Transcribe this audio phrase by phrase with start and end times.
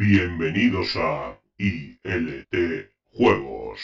[0.00, 3.78] Bienvenidos a ILT Juegos.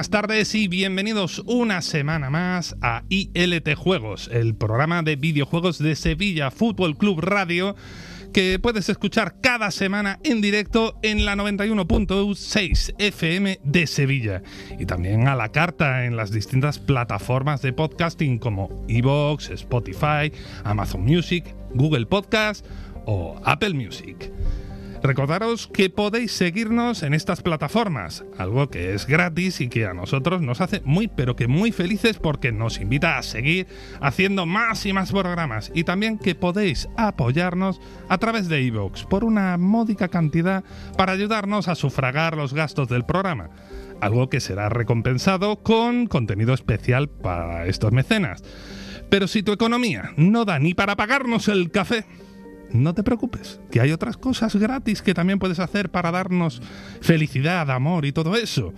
[0.00, 5.94] Buenas tardes y bienvenidos una semana más a ILT Juegos, el programa de videojuegos de
[5.94, 7.76] Sevilla Fútbol Club Radio
[8.32, 14.42] que puedes escuchar cada semana en directo en la 91.6 FM de Sevilla
[14.78, 20.32] y también a la carta en las distintas plataformas de podcasting como Evox, Spotify,
[20.64, 22.64] Amazon Music, Google Podcast
[23.04, 24.32] o Apple Music.
[25.02, 30.42] Recordaros que podéis seguirnos en estas plataformas, algo que es gratis y que a nosotros
[30.42, 33.66] nos hace muy pero que muy felices porque nos invita a seguir
[34.02, 37.80] haciendo más y más programas y también que podéis apoyarnos
[38.10, 40.64] a través de iVoox por una módica cantidad
[40.98, 43.48] para ayudarnos a sufragar los gastos del programa,
[44.02, 48.42] algo que será recompensado con contenido especial para estos mecenas.
[49.08, 52.04] Pero si tu economía no da ni para pagarnos el café,
[52.72, 56.62] no te preocupes, que hay otras cosas gratis que también puedes hacer para darnos
[57.00, 58.72] felicidad, amor y todo eso.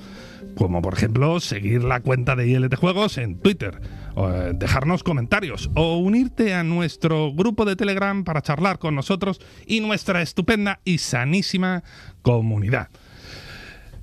[0.57, 3.81] Como por ejemplo seguir la cuenta de ILT Juegos en Twitter,
[4.15, 9.41] o, eh, dejarnos comentarios o unirte a nuestro grupo de Telegram para charlar con nosotros
[9.67, 11.83] y nuestra estupenda y sanísima
[12.23, 12.89] comunidad.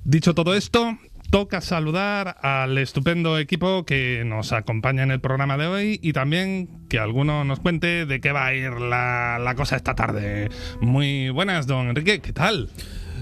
[0.04, 0.98] Dicho todo esto,
[1.30, 6.68] toca saludar al estupendo equipo que nos acompaña en el programa de hoy y también
[6.88, 10.50] que alguno nos cuente de qué va a ir la, la cosa esta tarde.
[10.80, 12.68] Muy buenas, don Enrique, ¿qué tal?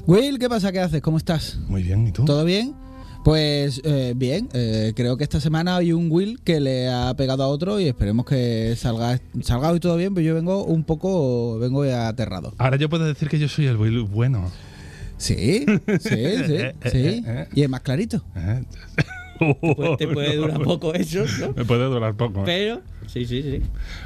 [0.07, 0.73] Will, ¿qué pasa?
[0.73, 1.03] ¿Qué haces?
[1.03, 1.59] ¿Cómo estás?
[1.69, 2.25] Muy bien, ¿y tú?
[2.25, 2.75] ¿Todo bien?
[3.25, 7.43] Pues eh, bien, eh, creo que esta semana hay un Will que le ha pegado
[7.43, 11.59] a otro y esperemos que salga, salga hoy todo bien, pero yo vengo un poco,
[11.59, 12.55] vengo aterrado.
[12.57, 14.51] Ahora yo puedo decir que yo soy el Will bueno.
[15.19, 15.67] Sí,
[16.01, 17.25] sí, sí, sí.
[17.55, 18.25] Y es más clarito.
[18.37, 18.63] ¿eh?
[19.39, 21.53] Pues te puede durar poco eso, ¿no?
[21.53, 22.43] Me puede durar poco.
[22.45, 23.63] Pero, sí, sí, sí.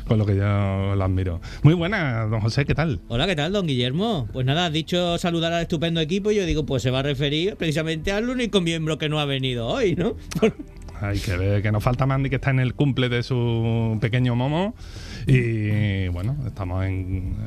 [0.06, 1.40] con lo que yo lo admiro.
[1.62, 3.00] Muy buena, don José, ¿qué tal?
[3.08, 4.28] Hola, ¿qué tal, don Guillermo?
[4.32, 7.02] Pues nada, has dicho saludar al estupendo equipo y yo digo, pues se va a
[7.02, 10.16] referir precisamente al único miembro que no ha venido hoy, ¿no?
[11.00, 14.36] Hay que ver que nos falta Mandy que está en el cumple de su pequeño
[14.36, 14.76] momo
[15.26, 16.84] y bueno, estamos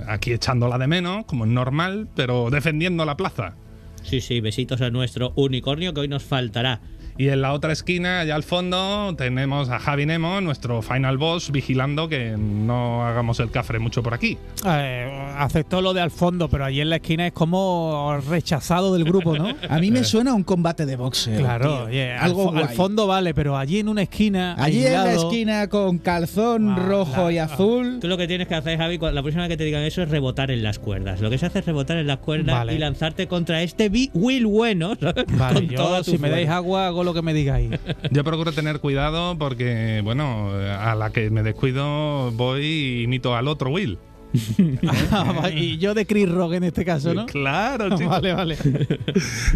[0.08, 3.56] aquí echándola de menos, como es normal, pero defendiendo la plaza.
[4.04, 6.82] Sí, sí, besitos a nuestro unicornio que hoy nos faltará.
[7.18, 11.50] Y en la otra esquina, allá al fondo, tenemos a Javi Nemo, nuestro final boss,
[11.52, 14.38] vigilando que no hagamos el cafre mucho por aquí.
[14.66, 19.06] Eh, aceptó lo de al fondo, pero allí en la esquina es como rechazado del
[19.06, 19.48] grupo, ¿no?
[19.70, 21.40] A mí me suena a un combate de boxeo.
[21.40, 24.56] Claro, al, algo al fondo vale, pero allí en una esquina.
[24.60, 28.00] Allí en la esquina con calzón Ah, rojo y azul.
[28.02, 30.10] Tú lo que tienes que hacer, Javi, la próxima vez que te digan eso es
[30.10, 31.22] rebotar en las cuerdas.
[31.22, 32.74] Lo que se hace es rebotar en las cuerdas Vale.
[32.74, 35.26] y lanzarte contra este Will bueno, ¿sabes?
[35.38, 37.72] Vale, Con yo toda tu si me dais agua hago lo que me digáis.
[38.12, 43.48] Yo procuro tener cuidado porque, bueno, a la que me descuido voy y imito al
[43.48, 43.98] otro Will.
[45.54, 47.26] y yo de Chris Rock en este caso, ¿no?
[47.26, 48.10] Claro, chico.
[48.10, 48.58] Vale, vale.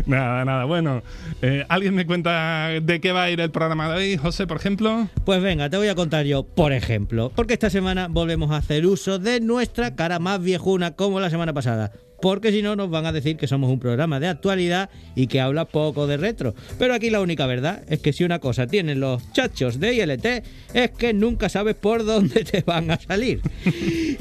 [0.05, 0.65] Nada, nada.
[0.65, 1.01] Bueno,
[1.41, 4.57] eh, ¿alguien me cuenta de qué va a ir el programa de hoy, José, por
[4.57, 5.07] ejemplo?
[5.25, 8.85] Pues venga, te voy a contar yo, por ejemplo, porque esta semana volvemos a hacer
[8.85, 11.91] uso de nuestra cara más viejuna como la semana pasada.
[12.21, 15.41] Porque si no nos van a decir que somos un programa de actualidad y que
[15.41, 16.55] habla poco de retro.
[16.77, 20.25] Pero aquí la única verdad es que si una cosa tienen los chachos de ILT
[20.73, 23.41] es que nunca sabes por dónde te van a salir.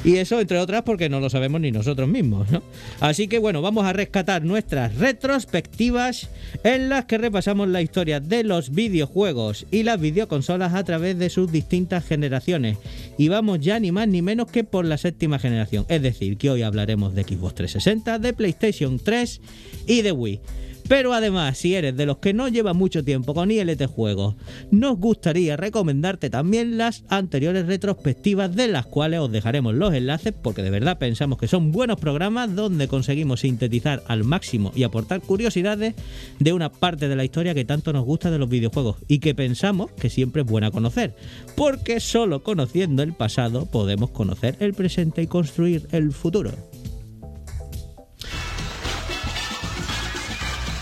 [0.05, 2.63] Y eso, entre otras, porque no lo sabemos ni nosotros mismos, ¿no?
[3.01, 6.29] Así que bueno, vamos a rescatar nuestras retrospectivas
[6.65, 11.31] en las que repasamos la historia de los videojuegos y las videoconsolas a través de
[11.31, 12.79] sus distintas generaciones.
[13.17, 15.85] Y vamos ya ni más ni menos que por la séptima generación.
[15.89, 19.41] Es decir, que hoy hablaremos de Xbox 360, de PlayStation 3
[19.87, 20.41] y de Wii.
[20.89, 24.37] Pero además, si eres de los que no lleva mucho tiempo con ILT Juegos,
[24.71, 30.63] nos gustaría recomendarte también las anteriores retrospectivas de las cuales os dejaremos los enlaces porque
[30.63, 35.95] de verdad pensamos que son buenos programas donde conseguimos sintetizar al máximo y aportar curiosidades
[36.39, 39.35] de una parte de la historia que tanto nos gusta de los videojuegos y que
[39.35, 41.15] pensamos que siempre es buena conocer,
[41.55, 46.53] porque solo conociendo el pasado podemos conocer el presente y construir el futuro.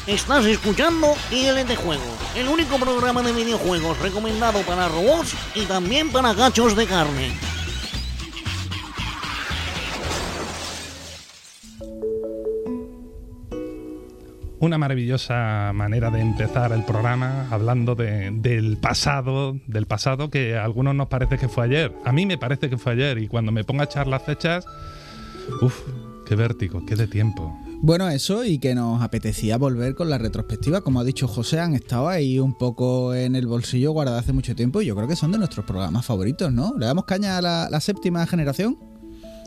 [0.07, 2.03] Estás escuchando ILT Juego,
[2.37, 7.33] el único programa de videojuegos recomendado para robots y también para gachos de carne.
[14.59, 20.65] Una maravillosa manera de empezar el programa hablando de- del pasado, del pasado que a
[20.65, 21.93] algunos nos parece que fue ayer.
[22.07, 24.65] A mí me parece que fue ayer y cuando me pongo a echar las fechas,
[25.61, 25.79] uff,
[26.27, 27.57] qué vértigo, qué de tiempo.
[27.83, 30.81] Bueno, eso y que nos apetecía volver con la retrospectiva.
[30.81, 34.55] Como ha dicho José, han estado ahí un poco en el bolsillo guardadas hace mucho
[34.57, 36.75] tiempo y yo creo que son de nuestros programas favoritos, ¿no?
[36.79, 38.79] ¿Le damos caña a la, la séptima generación?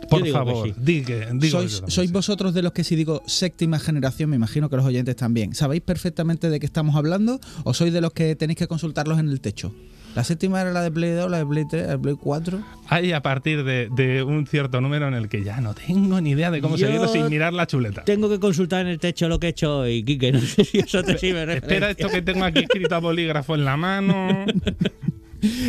[0.09, 0.73] Por que favor, sí.
[0.77, 2.13] di que- digo ¿Sois, sois sí.
[2.13, 5.53] vosotros de los que si digo séptima generación, me imagino que los oyentes también.
[5.53, 9.27] ¿Sabéis perfectamente de qué estamos hablando o sois de los que tenéis que consultarlos en
[9.29, 9.73] el techo?
[10.15, 12.61] ¿La séptima era la de Play 2, la de Play 3, la de Play 4?
[12.87, 16.31] Hay a partir de, de un cierto número en el que ya no tengo ni
[16.31, 18.03] idea de cómo Yo seguirlo sin mirar la chuleta.
[18.03, 20.31] Tengo que consultar en el techo lo que he hecho hoy, Quique.
[20.31, 21.53] No sé si eso te sirve.
[21.53, 24.45] Espera esto que tengo aquí escrito a bolígrafo en la mano.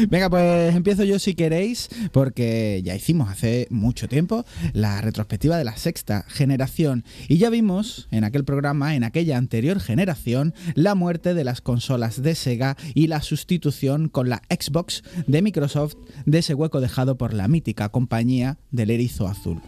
[0.08, 5.64] Venga, pues empiezo yo si queréis, porque ya hicimos hace mucho tiempo la retrospectiva de
[5.64, 11.34] la sexta generación y ya vimos en aquel programa, en aquella anterior generación, la muerte
[11.34, 15.94] de las consolas de Sega y la sustitución con la Xbox de Microsoft
[16.26, 19.60] de ese hueco dejado por la mítica compañía del erizo azul.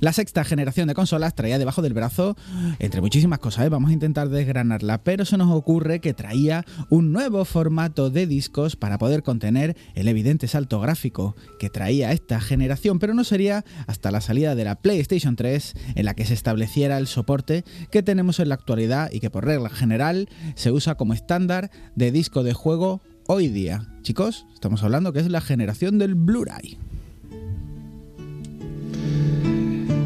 [0.00, 2.34] La sexta generación de consolas traía debajo del brazo,
[2.78, 3.68] entre muchísimas cosas, ¿eh?
[3.68, 8.76] vamos a intentar desgranarla, pero se nos ocurre que traía un nuevo formato de discos
[8.76, 14.10] para poder contener el evidente salto gráfico que traía esta generación, pero no sería hasta
[14.10, 18.40] la salida de la PlayStation 3 en la que se estableciera el soporte que tenemos
[18.40, 22.54] en la actualidad y que por regla general se usa como estándar de disco de
[22.54, 23.86] juego hoy día.
[24.00, 26.78] Chicos, estamos hablando que es la generación del Blu-ray.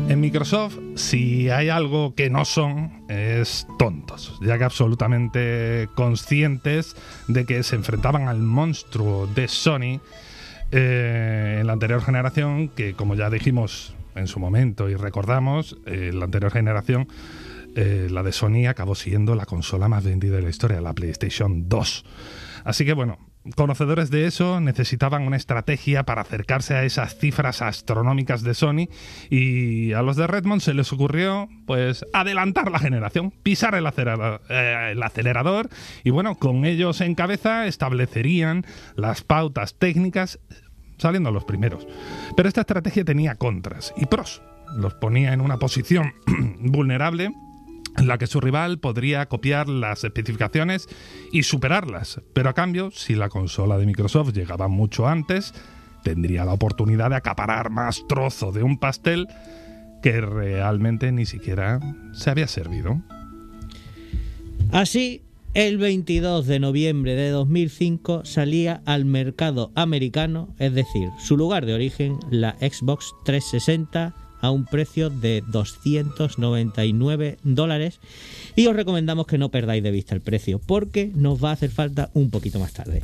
[0.06, 6.95] En Microsoft, si hay algo que no son, es tontos, ya que absolutamente conscientes
[7.27, 10.01] de que se enfrentaban al monstruo de Sony
[10.73, 16.11] eh, en la anterior generación, que como ya dijimos en su momento y recordamos, eh,
[16.12, 17.09] la anterior generación,
[17.75, 21.69] eh, la de Sony acabó siendo la consola más vendida de la historia, la PlayStation
[21.69, 22.05] 2.
[22.65, 23.19] Así que bueno,
[23.56, 28.88] conocedores de eso necesitaban una estrategia para acercarse a esas cifras astronómicas de Sony
[29.31, 34.41] y a los de Redmond se les ocurrió pues adelantar la generación, pisar el acelerador,
[34.49, 35.69] eh, el acelerador
[36.02, 38.64] y bueno, con ellos en cabeza establecerían
[38.96, 40.39] las pautas técnicas
[40.96, 41.86] saliendo los primeros.
[42.36, 44.43] Pero esta estrategia tenía contras y pros.
[44.77, 46.15] Los ponía en una posición
[46.60, 47.31] vulnerable
[47.96, 50.89] en la que su rival podría copiar las especificaciones
[51.32, 55.55] y superarlas, pero a cambio, si la consola de Microsoft llegaba mucho antes,
[56.03, 59.27] tendría la oportunidad de acaparar más trozo de un pastel
[60.03, 61.81] que realmente ni siquiera
[62.13, 63.01] se había servido.
[64.70, 65.22] Así,
[65.55, 71.74] el 22 de noviembre de 2005 salía al mercado americano, es decir, su lugar de
[71.74, 77.98] origen, la Xbox 360 a un precio de 299 dólares
[78.55, 81.70] y os recomendamos que no perdáis de vista el precio porque nos va a hacer
[81.70, 83.03] falta un poquito más tarde.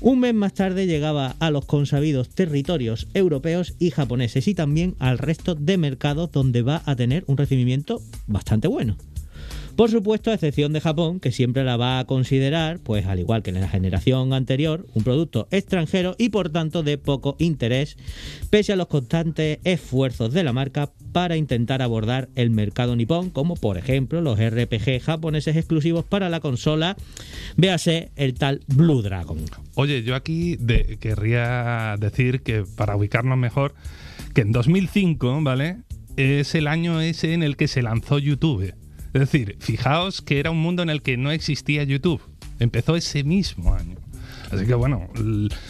[0.00, 5.18] Un mes más tarde llegaba a los consabidos territorios europeos y japoneses y también al
[5.18, 8.96] resto de mercados donde va a tener un recibimiento bastante bueno.
[9.76, 13.42] Por supuesto, a excepción de Japón, que siempre la va a considerar, pues al igual
[13.42, 17.96] que en la generación anterior, un producto extranjero y por tanto de poco interés,
[18.50, 23.56] pese a los constantes esfuerzos de la marca para intentar abordar el mercado nipón, como
[23.56, 26.96] por ejemplo los RPG japoneses exclusivos para la consola,
[27.56, 29.38] véase el tal Blue Dragon.
[29.74, 30.56] Oye, yo aquí
[31.00, 33.74] querría decir que para ubicarnos mejor,
[34.34, 35.78] que en 2005, ¿vale?
[36.16, 38.72] es el año ese en el que se lanzó YouTube.
[39.14, 42.20] Es decir, fijaos que era un mundo en el que no existía YouTube.
[42.58, 43.96] Empezó ese mismo año.
[44.50, 45.08] Así que bueno,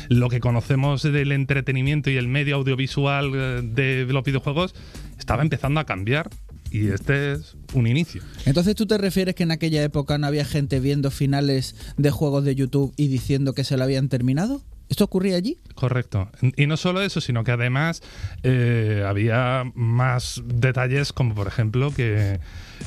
[0.09, 4.75] lo que conocemos del entretenimiento y el medio audiovisual eh, de los videojuegos
[5.19, 6.31] estaba empezando a cambiar
[6.71, 8.23] y este es un inicio.
[8.47, 12.45] Entonces tú te refieres que en aquella época no había gente viendo finales de juegos
[12.45, 14.63] de YouTube y diciendo que se lo habían terminado?
[14.89, 15.59] ¿Esto ocurría allí?
[15.75, 16.31] Correcto.
[16.57, 18.03] Y no solo eso, sino que además
[18.43, 22.41] eh, había más detalles como por ejemplo que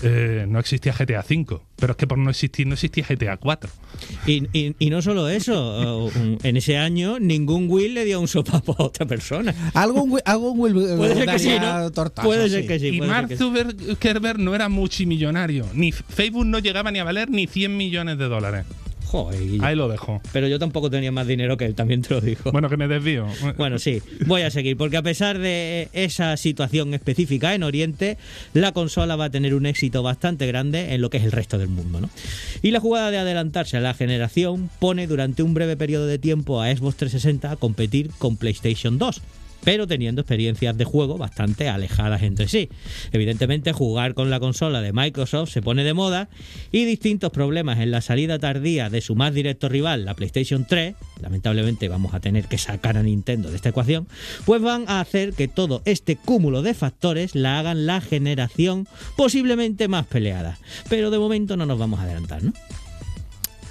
[0.03, 3.69] eh, no existía GTA V, pero es que por no existir no existía GTA 4.
[4.25, 8.27] Y, y- y no solo eso, eh, en ese año ningún Will le dio un
[8.27, 9.53] sopapo a otra persona.
[9.73, 11.91] Algún, algún Will Puede ser que sí, daría ¿no?
[11.91, 12.67] tortazo, Puede ser sí.
[12.67, 12.87] que sí.
[12.89, 13.37] y Mark sí.
[13.37, 18.25] Zuckerberg no era multimillonario, ni Facebook no llegaba ni a valer ni 100 millones de
[18.25, 18.65] dólares.
[19.07, 19.63] Joder.
[19.63, 20.21] Ahí lo dejo.
[20.33, 22.51] Pero yo tampoco tenía más dinero que él, también te lo digo.
[22.51, 23.25] Bueno, que me desvío.
[23.57, 28.17] Bueno, sí, voy a seguir, porque a pesar de esa situación específica en Oriente,
[28.53, 31.57] la consola va a tener un éxito bastante grande en lo que es el resto
[31.57, 32.09] del mundo, ¿no?
[32.61, 36.61] Y la jugada de adelantarse a la generación pone durante un breve periodo de tiempo
[36.61, 39.21] a Xbox 360 a competir con PlayStation 2
[39.67, 42.69] pero teniendo experiencias de juego bastante alejadas entre sí.
[43.11, 46.29] Evidentemente, jugar con la consola de Microsoft se pone de moda
[46.71, 50.95] y distintos problemas en la salida tardía de su más directo rival, la PlayStation 3,
[51.21, 54.07] lamentablemente vamos a tener que sacar a Nintendo de esta ecuación,
[54.45, 59.89] pues van a hacer que todo este cúmulo de factores la hagan la generación posiblemente
[59.89, 60.57] más peleada.
[60.89, 62.53] Pero de momento no nos vamos a adelantar, ¿no?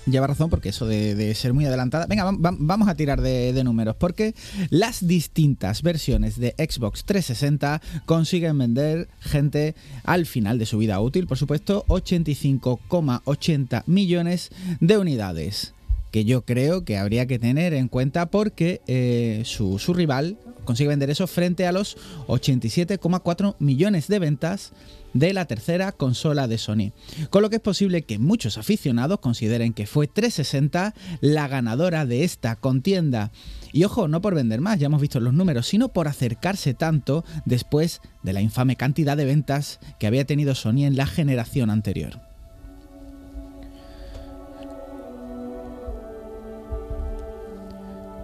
[0.06, 2.06] Lleva razón porque eso de, ser muy adelantada.
[2.06, 4.34] Venga, vam- vam- vamos a tirar de, de números porque
[4.70, 11.26] las distintas versiones de Xbox 360 consiguen vender gente al final de su vida útil,
[11.26, 15.72] por supuesto, 85,80 millones de unidades.
[16.12, 20.88] Que yo creo que habría que tener en cuenta porque eh, su, su rival consigue
[20.88, 21.96] vender eso frente a los
[22.28, 24.72] 87,4 millones de ventas
[25.18, 26.92] de la tercera consola de Sony.
[27.30, 32.24] Con lo que es posible que muchos aficionados consideren que fue 360 la ganadora de
[32.24, 33.32] esta contienda.
[33.72, 37.24] Y ojo, no por vender más, ya hemos visto los números, sino por acercarse tanto
[37.44, 42.25] después de la infame cantidad de ventas que había tenido Sony en la generación anterior.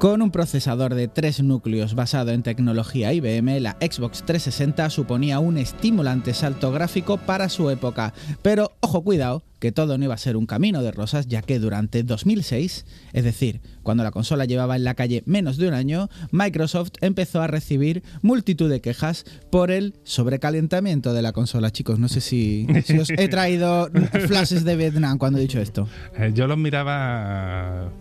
[0.02, 5.58] Con un procesador de tres núcleos basado en tecnología IBM, la Xbox 360 suponía un
[5.58, 8.12] estimulante salto gráfico para su época.
[8.42, 11.60] Pero ojo cuidado, que todo no iba a ser un camino de rosas, ya que
[11.60, 16.08] durante 2006, es decir, cuando la consola llevaba en la calle menos de un año,
[16.32, 21.70] Microsoft empezó a recibir multitud de quejas por el sobrecalentamiento de la consola.
[21.70, 23.88] Chicos, no sé si, si os he traído
[24.26, 25.86] flashes de Vietnam cuando he dicho esto.
[26.18, 27.92] Eh, yo los miraba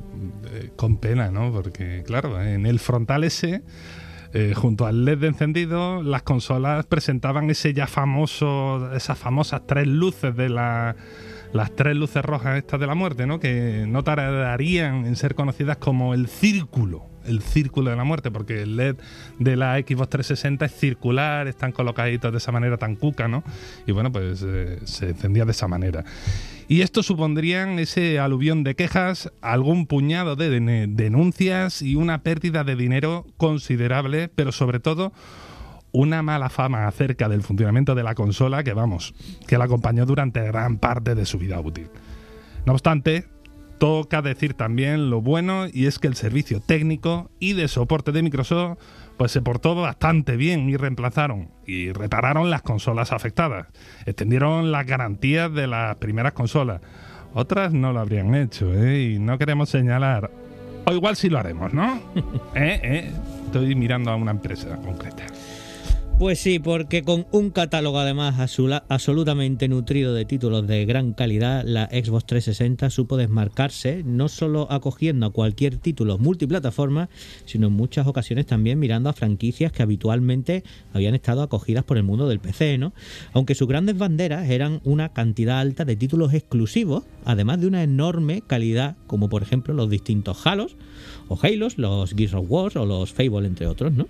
[0.51, 1.51] eh, con pena, ¿no?
[1.51, 3.63] Porque, claro, en el frontal ese,
[4.33, 9.87] eh, junto al LED de encendido, las consolas presentaban ese ya famoso, esas famosas tres
[9.87, 10.95] luces de la.
[11.53, 13.39] Las tres luces rojas estas de la muerte, ¿no?
[13.39, 17.05] Que no tardarían en ser conocidas como el círculo.
[17.25, 18.95] El círculo de la muerte, porque el LED
[19.37, 23.43] de la Xbox 360 es circular, están colocaditos de esa manera tan cuca, ¿no?
[23.85, 26.03] Y bueno, pues eh, se encendía de esa manera.
[26.67, 32.63] Y esto supondrían ese aluvión de quejas, algún puñado de den- denuncias y una pérdida
[32.63, 35.11] de dinero considerable, pero sobre todo
[35.91, 39.13] una mala fama acerca del funcionamiento de la consola que, vamos,
[39.47, 41.89] que la acompañó durante gran parte de su vida útil.
[42.65, 43.27] No obstante,
[43.79, 48.21] toca decir también lo bueno y es que el servicio técnico y de soporte de
[48.21, 48.77] Microsoft
[49.17, 53.67] pues se portó bastante bien y reemplazaron y repararon las consolas afectadas.
[54.05, 56.81] Extendieron las garantías de las primeras consolas.
[57.33, 59.13] Otras no lo habrían hecho, ¿eh?
[59.13, 60.29] Y no queremos señalar.
[60.85, 61.99] O igual sí lo haremos, ¿no?
[62.55, 62.79] ¿Eh?
[62.83, 63.11] ¿Eh?
[63.45, 65.25] Estoy mirando a una empresa concreta.
[66.21, 68.35] Pues sí, porque con un catálogo además
[68.89, 75.25] absolutamente nutrido de títulos de gran calidad, la Xbox 360 supo desmarcarse, no solo acogiendo
[75.25, 77.09] a cualquier título multiplataforma,
[77.45, 80.63] sino en muchas ocasiones también mirando a franquicias que habitualmente
[80.93, 82.93] habían estado acogidas por el mundo del PC, ¿no?
[83.33, 88.43] Aunque sus grandes banderas eran una cantidad alta de títulos exclusivos, además de una enorme
[88.45, 90.75] calidad, como por ejemplo los distintos Halos,
[91.29, 94.07] o Halos, los Gears of War o los Fable, entre otros, ¿no?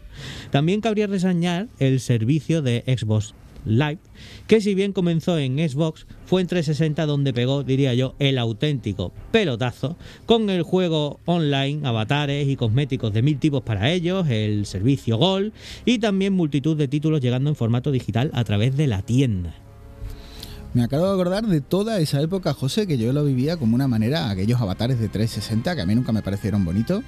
[0.50, 3.34] También cabría reseñar el servicio de Xbox
[3.66, 4.00] Live,
[4.48, 9.14] que si bien comenzó en Xbox, fue en 360 donde pegó, diría yo, el auténtico
[9.32, 15.18] pelotazo, con el juego online, avatares y cosméticos de mil tipos para ellos, el servicio
[15.18, 15.54] Gold
[15.86, 19.54] y también multitud de títulos llegando en formato digital a través de la tienda.
[20.74, 23.90] Me acabo de acordar de toda esa época, José, que yo lo vivía como una
[23.90, 27.04] manera, aquellos avatares de 360 que a mí nunca me parecieron bonitos.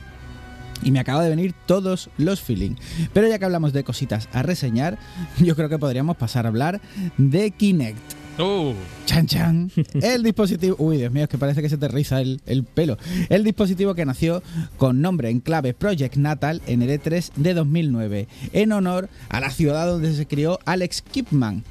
[0.83, 2.75] Y me acaba de venir todos los feeling.
[3.13, 4.97] Pero ya que hablamos de cositas a reseñar,
[5.39, 6.81] yo creo que podríamos pasar a hablar
[7.17, 8.23] de Kinect.
[8.39, 8.73] Uh,
[9.05, 9.71] Chan Chan.
[9.93, 10.75] El dispositivo.
[10.79, 12.97] Uy, Dios mío, es que parece que se te riza el, el pelo.
[13.29, 14.41] El dispositivo que nació
[14.77, 19.51] con nombre en clave Project Natal en el E3 de 2009, en honor a la
[19.51, 21.63] ciudad donde se crió Alex Kipman.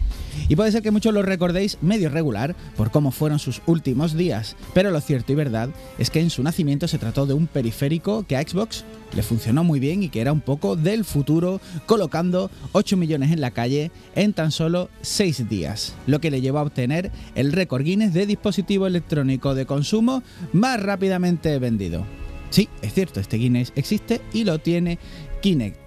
[0.49, 4.57] Y puede ser que muchos lo recordéis medio regular por cómo fueron sus últimos días,
[4.75, 8.25] pero lo cierto y verdad es que en su nacimiento se trató de un periférico
[8.27, 8.85] que a Xbox
[9.15, 13.41] le funcionó muy bien y que era un poco del futuro, colocando 8 millones en
[13.41, 17.83] la calle en tan solo 6 días, lo que le llevó a obtener el récord
[17.83, 20.23] Guinness de dispositivo electrónico de consumo
[20.53, 22.05] más rápidamente vendido.
[22.51, 24.99] Sí, es cierto, este Guinness existe y lo tiene
[25.41, 25.82] Kinect.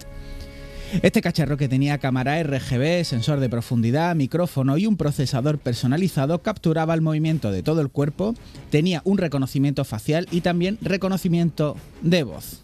[1.02, 6.94] Este cacharro que tenía cámara RGB, sensor de profundidad, micrófono y un procesador personalizado capturaba
[6.94, 8.34] el movimiento de todo el cuerpo,
[8.70, 12.62] tenía un reconocimiento facial y también reconocimiento de voz.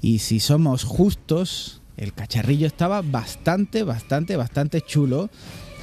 [0.00, 5.30] Y si somos justos, el cacharrillo estaba bastante, bastante, bastante chulo.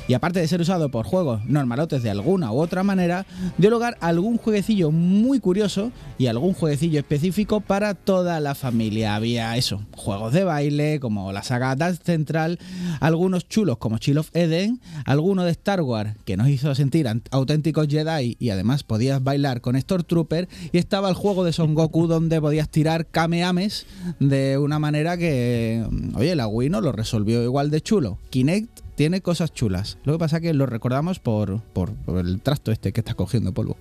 [0.08, 3.26] Y aparte de ser usado por juegos normalotes de alguna u otra manera,
[3.58, 9.16] dio lugar a algún jueguecillo muy curioso y algún jueguecillo específico para toda la familia.
[9.16, 12.60] Había eso, juegos de baile como la saga Dance Central,
[13.00, 17.88] algunos chulos como Chill of Eden, alguno de Star Wars que nos hizo sentir auténticos
[17.88, 22.42] Jedi y además podías bailar con Stormtrooper y estaba el juego de Son Goku donde
[22.42, 23.86] podías tirar Kamehames
[24.20, 28.18] de una manera que, oye, la Wii no lo resolvió igual de chulo.
[28.30, 29.98] Kinect tiene cosas chulas.
[30.04, 33.14] Lo que pasa es que lo recordamos por, por, por el trasto este que está
[33.14, 33.78] cogiendo polvo.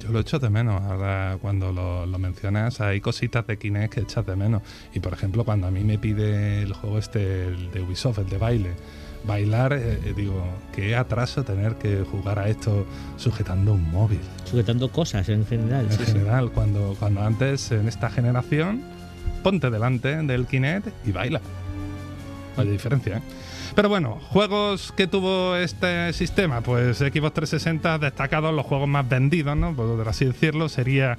[0.00, 0.80] yo lo echo de menos.
[0.82, 4.62] Ahora, cuando lo, lo mencionas, hay cositas de Kinect que echas de menos.
[4.94, 8.28] Y por ejemplo, cuando a mí me pide el juego este, el de Ubisoft, el
[8.28, 8.70] de baile,
[9.24, 12.86] bailar, eh, eh, digo, qué atraso tener que jugar a esto
[13.16, 14.20] sujetando un móvil.
[14.44, 15.86] Sujetando cosas en general.
[15.86, 16.12] En sí, sí.
[16.12, 18.82] general, cuando, cuando antes, en esta generación,
[19.42, 21.40] ponte delante del Kinect y baila.
[22.56, 23.22] Hay diferencia, ¿eh?
[23.74, 29.56] Pero bueno, juegos que tuvo este sistema, pues Xbox 360 destacados los juegos más vendidos,
[29.56, 29.74] ¿no?
[29.74, 31.16] Por así decirlo, sería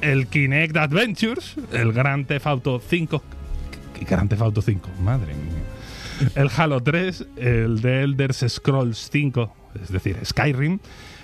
[0.00, 3.22] el Kinect Adventures, el Grand Theft Auto 5,
[3.94, 4.88] ¿qué Grand Theft Auto 5?
[5.02, 6.30] Madre mía.
[6.34, 10.78] El Halo 3, el The Elder Scrolls 5, es decir, Skyrim,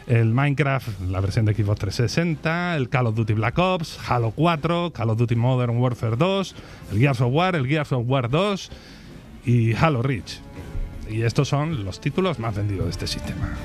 [0.07, 4.93] el Minecraft, la versión de Xbox 360, el Call of Duty Black Ops, Halo 4,
[4.93, 6.55] Call of Duty Modern Warfare 2,
[6.93, 8.71] el Gears of War, el Gears of War 2
[9.45, 10.41] y Halo Reach.
[11.11, 13.57] Y estos son los títulos más vendidos de este sistema.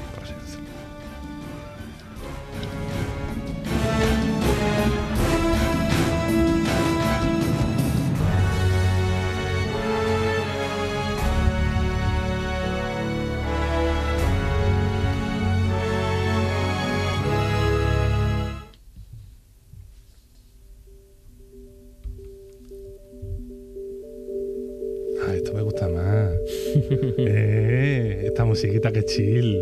[29.16, 29.62] Chill.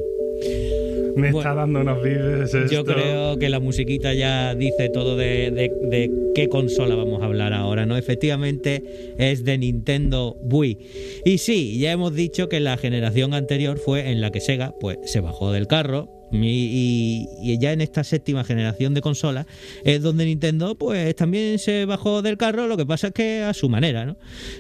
[1.16, 2.74] Me está dando unos vives esto.
[2.74, 7.26] Yo creo que la musiquita ya dice todo de, de- de qué consola vamos a
[7.26, 7.98] hablar ahora, ¿no?
[7.98, 8.82] Efectivamente
[9.18, 10.78] es de Nintendo Wii.
[11.26, 15.00] Y sí, ya hemos dicho que la generación anterior fue en la que Sega pues
[15.06, 16.10] se bajó del carro.
[16.32, 19.46] Y, ya en esta séptima generación de consolas
[19.84, 23.54] es donde Nintendo pues también se bajó del carro, lo que pasa es que a
[23.54, 24.18] su manera, ¿no?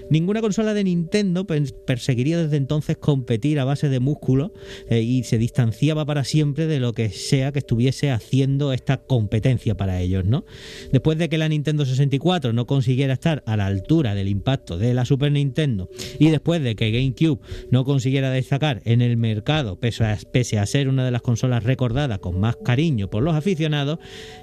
[0.09, 4.53] Ninguna consola de Nintendo perseguiría desde entonces competir a base de músculo
[4.89, 9.75] eh, y se distanciaba para siempre de lo que sea que estuviese haciendo esta competencia
[9.75, 10.45] para ellos, ¿no?
[10.91, 14.93] Después de que la Nintendo 64 no consiguiera estar a la altura del impacto de
[14.93, 20.03] la Super Nintendo y después de que GameCube no consiguiera destacar en el mercado pese
[20.03, 23.99] a, pese a ser una de las consolas recordadas con más cariño por los aficionados,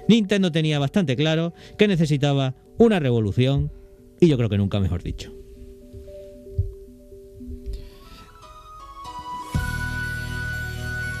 [0.07, 3.71] Nintendo tenía bastante claro que necesitaba una revolución
[4.19, 5.33] y yo creo que nunca mejor dicho.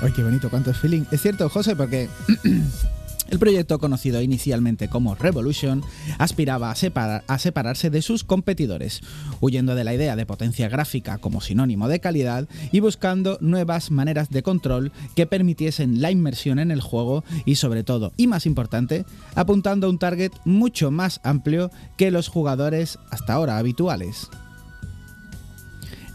[0.01, 1.03] Ay, qué bonito, cuánto feeling.
[1.11, 2.07] Es cierto, José, porque
[3.29, 5.83] el proyecto conocido inicialmente como Revolution
[6.17, 9.01] aspiraba a, separar- a separarse de sus competidores,
[9.41, 14.29] huyendo de la idea de potencia gráfica como sinónimo de calidad y buscando nuevas maneras
[14.29, 19.05] de control que permitiesen la inmersión en el juego y sobre todo, y más importante,
[19.35, 24.29] apuntando a un target mucho más amplio que los jugadores hasta ahora habituales.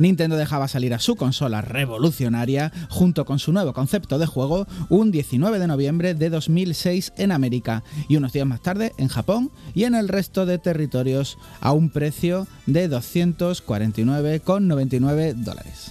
[0.05, 5.11] Nintendo dejaba salir a su consola revolucionaria junto con su nuevo concepto de juego un
[5.11, 9.85] 19 de noviembre de 2006 en América y unos días más tarde en Japón y
[9.85, 15.90] en el resto de territorios a un precio de 249,99 dólares.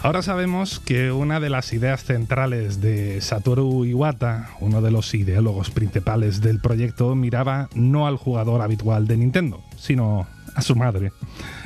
[0.00, 5.70] Ahora sabemos que una de las ideas centrales de Satoru Iwata, uno de los ideólogos
[5.70, 11.12] principales del proyecto, miraba no al jugador habitual de Nintendo, sino a su madre.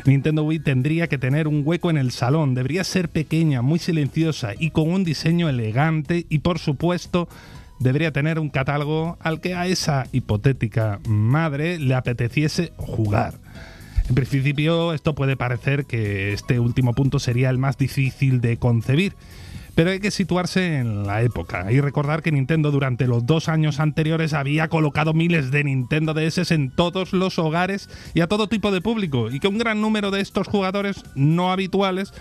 [0.05, 4.53] Nintendo Wii tendría que tener un hueco en el salón, debería ser pequeña, muy silenciosa
[4.59, 7.27] y con un diseño elegante y por supuesto
[7.81, 13.33] debería tener un catálogo al que a esa hipotética madre le apeteciese jugar.
[14.11, 19.15] En principio esto puede parecer que este último punto sería el más difícil de concebir,
[19.75, 23.81] pero hay que situarse en la época y recordar que Nintendo durante los dos años
[23.81, 28.71] anteriores había colocado miles de Nintendo DS en todos los hogares y a todo tipo
[28.71, 32.13] de público y que un gran número de estos jugadores no habituales,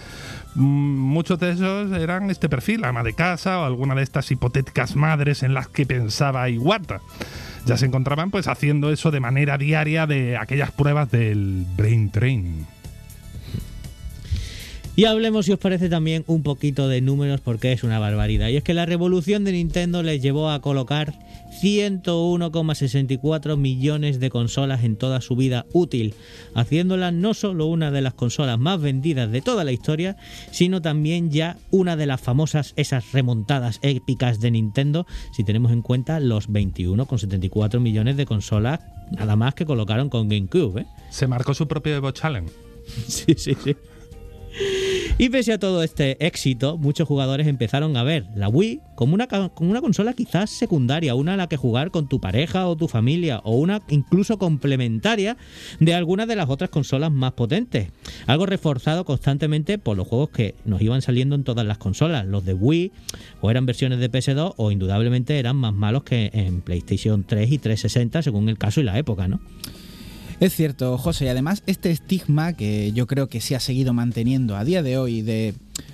[0.56, 4.96] mm, muchos de esos eran este perfil, ama de casa o alguna de estas hipotéticas
[4.96, 7.02] madres en las que pensaba Iwata
[7.66, 12.64] ya se encontraban pues haciendo eso de manera diaria de aquellas pruebas del brain training.
[14.94, 18.50] Y hablemos, si os parece, también un poquito de números porque es una barbaridad.
[18.50, 21.14] Y es que la revolución de Nintendo les llevó a colocar
[21.62, 26.14] 101,64 millones de consolas en toda su vida útil,
[26.56, 30.18] haciéndola no solo una de las consolas más vendidas de toda la historia,
[30.52, 35.82] sino también ya una de las famosas, esas remontadas épicas de Nintendo, si tenemos en
[35.84, 40.82] cuenta los 21,74 millones de consolas nada más que colocaron con GameCube.
[40.82, 40.86] ¿eh?
[41.10, 42.52] Se marcó su propio Evo Challenge.
[43.08, 43.76] Sí, sí, sí.
[45.18, 49.28] Y pese a todo este éxito, muchos jugadores empezaron a ver la Wii como una,
[49.82, 53.56] consola quizás secundaria, una a la que jugar con tu pareja o tu familia, o
[53.56, 55.38] una incluso complementaria
[55.80, 57.90] de algunas de las otras consolas más potentes.
[58.28, 62.26] Algo reforzado constantemente por los juegos que nos iban saliendo en todas las consolas.
[62.26, 62.92] Los de Wii
[63.42, 67.58] o eran versiones de PS2 o indudablemente eran más malos que en PlayStation 3 y
[67.58, 69.40] 360 según el caso y la época, ¿no?
[70.42, 74.56] Es cierto, José, y además este estigma que yo creo que se ha seguido manteniendo
[74.56, 75.54] a día de hoy de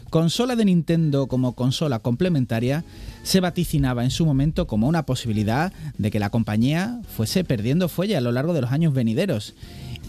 [0.09, 2.85] consola de Nintendo como consola complementaria
[3.23, 8.15] se vaticinaba en su momento como una posibilidad de que la compañía fuese perdiendo fuelle
[8.15, 9.53] a lo largo de los años venideros.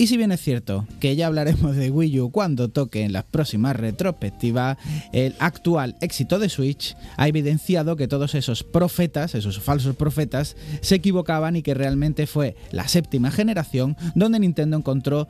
[0.00, 3.24] Y si bien es cierto que ya hablaremos de Wii U cuando toque en las
[3.24, 4.78] próximas retrospectivas,
[5.12, 10.94] el actual éxito de Switch ha evidenciado que todos esos profetas, esos falsos profetas, se
[10.94, 15.26] equivocaban y que realmente fue la séptima generación donde Nintendo encontró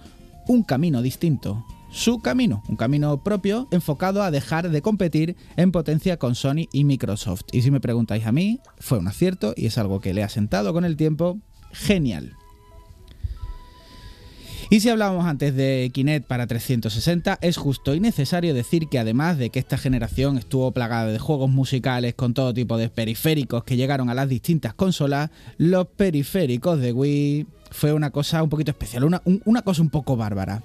[0.47, 1.65] un camino distinto.
[1.91, 6.85] Su camino, un camino propio enfocado a dejar de competir en potencia con Sony y
[6.85, 7.45] Microsoft.
[7.53, 10.29] Y si me preguntáis a mí, fue un acierto y es algo que le ha
[10.29, 11.39] sentado con el tiempo
[11.73, 12.38] genial.
[14.71, 19.39] Y si hablábamos antes de Kinect para 360, es justo y necesario decir que además
[19.39, 23.77] de que esta generación estuvo plagada de juegos musicales con todo tipo de periféricos que
[23.77, 29.05] llegaron a las distintas consolas, los periféricos de Wii fue una cosa un poquito especial,
[29.05, 30.63] una, un- una cosa un poco bárbara.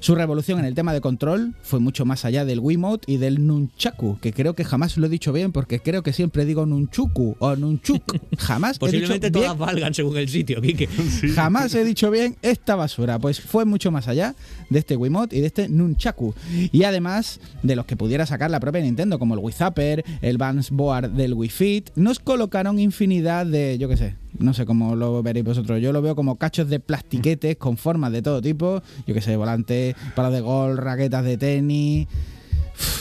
[0.00, 3.46] Su revolución en el tema de control fue mucho más allá del Wiimote y del
[3.46, 7.36] Nunchaku, que creo que jamás lo he dicho bien porque creo que siempre digo Nunchuku
[7.38, 8.02] o Nunchuk.
[8.38, 10.86] Jamás he Posiblemente dicho bien todas valgan según el sitio, Quique.
[11.34, 13.18] Jamás he dicho bien esta basura.
[13.18, 14.34] Pues fue mucho más allá
[14.70, 16.34] de este Wiimote y de este Nunchaku.
[16.72, 20.36] Y además de los que pudiera sacar la propia Nintendo, como el Wii Zapper, el
[20.38, 24.96] Vans Board del Wii Fit, nos colocaron infinidad de, yo qué sé, no sé cómo
[24.96, 25.80] lo veréis vosotros.
[25.80, 28.82] Yo lo veo como cachos de plastiquetes con formas de todo tipo.
[29.06, 32.08] Yo qué sé, volantes, palos de golf, raquetas de tenis.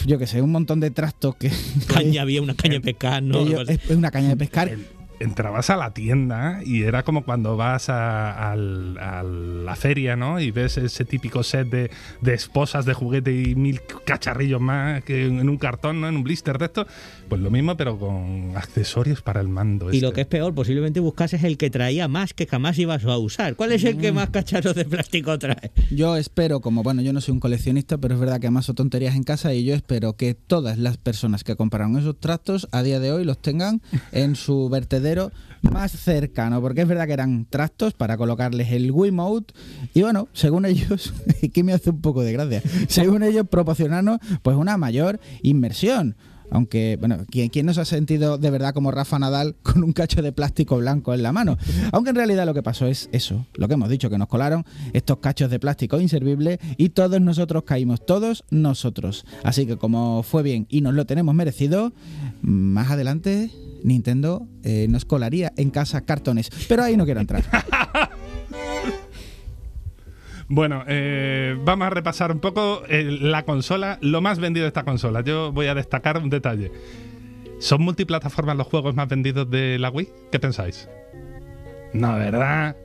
[0.05, 1.51] Yo qué sé, un montón de trastos que.
[1.93, 3.43] Caña, había una caña de pescar, ¿no?
[3.43, 4.71] que yo- es una caña de pescar.
[5.19, 10.39] entrabas a la tienda y era como cuando vas a, la feria, ¿no?
[10.39, 15.25] Y ves ese típico set de, de esposas de juguete y mil cacharrillos más que
[15.25, 16.07] en un cartón, ¿no?
[16.07, 16.87] En un blister de esto.
[17.27, 19.91] Pues lo mismo, pero con accesorios para el mando.
[19.91, 20.15] Y lo este.
[20.15, 23.55] que es peor, posiblemente buscases el que traía más que jamás ibas a usar.
[23.55, 25.71] ¿Cuál es el que más cacharros de plástico trae?
[25.91, 29.15] Yo espero, como bueno, yo no soy un coleccionista, pero es verdad que amaso tonterías
[29.15, 32.99] en casa y yo espero que todas las personas que compraron esos trastos a día
[32.99, 37.93] de hoy los tengan en su vertedero más cercano, porque es verdad que eran trastos
[37.93, 39.53] para colocarles el Wiimote
[39.93, 41.13] y bueno, según ellos,
[41.53, 46.15] que me hace un poco de gracia, según ellos proporcionarnos pues una mayor inmersión.
[46.51, 49.93] Aunque, bueno, ¿quién, quién no se ha sentido de verdad como Rafa Nadal con un
[49.93, 51.57] cacho de plástico blanco en la mano?
[51.91, 54.65] Aunque en realidad lo que pasó es eso, lo que hemos dicho, que nos colaron
[54.93, 59.25] estos cachos de plástico inservibles y todos nosotros caímos, todos nosotros.
[59.43, 61.93] Así que como fue bien y nos lo tenemos merecido,
[62.41, 63.51] más adelante
[63.83, 66.49] Nintendo eh, nos colaría en casa cartones.
[66.67, 67.43] Pero ahí no quiero entrar.
[70.47, 74.83] Bueno, eh, vamos a repasar un poco eh, la consola, lo más vendido de esta
[74.83, 75.21] consola.
[75.21, 76.71] Yo voy a destacar un detalle.
[77.59, 80.07] ¿Son multiplataformas los juegos más vendidos de la Wii?
[80.31, 80.87] ¿Qué pensáis?
[81.93, 82.75] No, ¿verdad?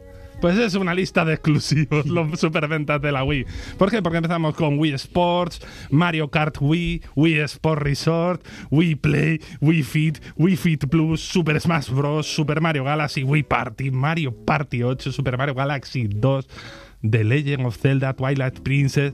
[0.41, 3.45] Pues es una lista de exclusivos, los superventas de la Wii.
[3.77, 4.01] ¿Por qué?
[4.01, 10.19] Porque empezamos con Wii Sports, Mario Kart Wii, Wii Sport Resort, Wii Play, Wii Fit,
[10.37, 15.37] Wii Fit Plus, Super Smash Bros., Super Mario Galaxy, Wii Party, Mario Party 8, Super
[15.37, 16.49] Mario Galaxy 2,
[17.09, 19.13] The Legend of Zelda, Twilight Princess,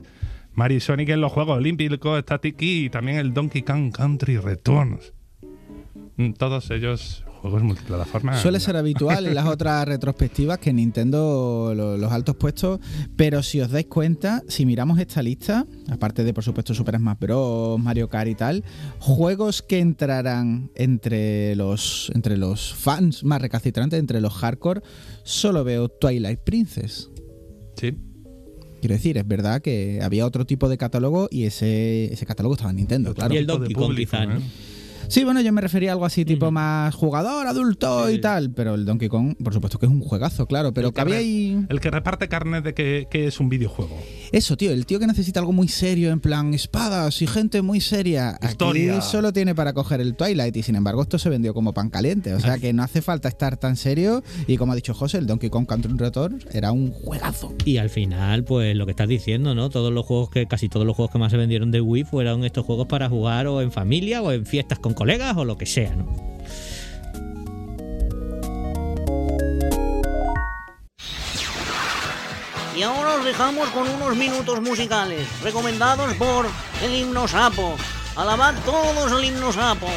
[0.53, 4.37] Mario y Sonic en los Juegos Olímpicos, Static Key y también el Donkey Kong Country
[4.37, 5.13] Returns.
[6.17, 8.35] Mm, Todos ellos juegos multiplataforma.
[8.41, 12.79] Suele ser habitual en las otras retrospectivas que Nintendo lo- los altos puestos,
[13.15, 17.19] pero si os dais cuenta, si miramos esta lista, aparte de por supuesto Super Smash
[17.19, 18.63] Bros, Mario Kart y tal,
[18.97, 24.81] juegos que entrarán entre los entre los fans más recalcitrantes, entre los hardcore,
[25.23, 27.11] solo veo Twilight Princess.
[27.77, 27.95] Sí.
[28.81, 32.69] Quiero decir, es verdad que había otro tipo de catálogo y ese, ese catálogo estaba
[32.71, 33.33] en Nintendo, claro.
[33.33, 34.39] Y el Donkey Kong, quizás, ¿no?
[35.07, 36.51] Sí, bueno, yo me refería a algo así tipo Ujú.
[36.53, 40.45] más jugador, adulto y tal, pero el Donkey Kong, por supuesto que es un juegazo,
[40.47, 41.65] claro, pero El que había ahí...
[41.69, 43.97] El que reparte carnet de que, que es un videojuego.
[44.31, 47.81] Eso, tío, el tío que necesita algo muy serio, en plan espadas y gente muy
[47.81, 48.37] seria.
[48.41, 48.97] Historia.
[48.97, 51.89] Aquí solo tiene para coger el Twilight y sin embargo esto se vendió como pan
[51.89, 52.33] caliente.
[52.33, 55.27] O sea que no hace falta estar tan serio y como ha dicho José, el
[55.27, 57.53] Donkey Kong Country Returns era un juegazo.
[57.65, 59.69] Y al final, pues lo que estás diciendo, ¿no?
[59.69, 62.43] Todos los juegos que, casi todos los juegos que más se vendieron de Wii fueron
[62.43, 65.65] estos juegos para jugar o en familia o en fiestas con colegas o lo que
[65.65, 66.36] sea, ¿no?
[72.77, 76.45] Y ahora os dejamos con unos minutos musicales, recomendados por
[76.83, 77.75] el himno sapo.
[78.15, 79.87] Alabad todos el himno sapo.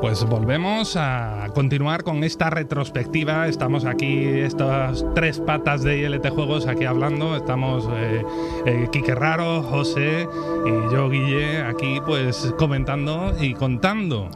[0.00, 3.48] Pues volvemos a continuar con esta retrospectiva.
[3.48, 7.34] Estamos aquí, estas tres patas de ILT Juegos, aquí hablando.
[7.34, 8.22] Estamos eh,
[8.66, 10.28] eh, Raro, José
[10.66, 14.30] y yo, Guille, aquí pues comentando y contando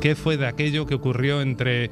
[0.00, 1.90] qué fue de aquello que ocurrió entre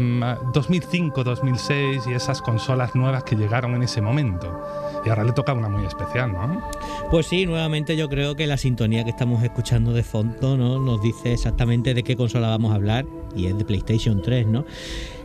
[0.00, 4.62] 2005-2006 y esas consolas nuevas que llegaron en ese momento.
[5.04, 6.62] Y ahora le toca una muy especial, ¿no?
[7.10, 10.78] Pues sí, nuevamente yo creo que la sintonía que estamos escuchando de fondo ¿no?
[10.78, 14.64] nos dice exactamente de qué consola vamos a hablar y es de PlayStation 3, ¿no?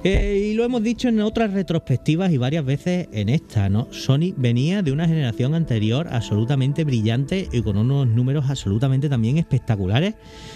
[0.07, 3.87] Eh, y lo hemos dicho en otras retrospectivas y varias veces en esta, ¿no?
[3.91, 10.13] Sony venía de una generación anterior absolutamente brillante y con unos números absolutamente también espectaculares.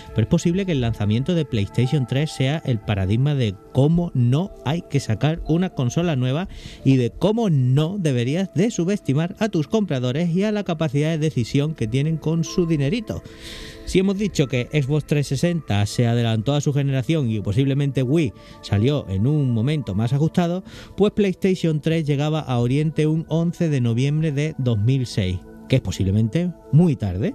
[0.09, 4.51] Pero es posible que el lanzamiento de PlayStation 3 sea el paradigma de cómo no
[4.65, 6.47] hay que sacar una consola nueva
[6.85, 11.17] y de cómo no deberías de subestimar a tus compradores y a la capacidad de
[11.17, 13.23] decisión que tienen con su dinerito.
[13.89, 19.09] Si hemos dicho que Xbox 360 se adelantó a su generación y posiblemente Wii salió
[19.09, 20.63] en un momento más ajustado,
[20.95, 26.51] pues PlayStation 3 llegaba a Oriente un 11 de noviembre de 2006 que es posiblemente
[26.71, 27.33] muy tarde,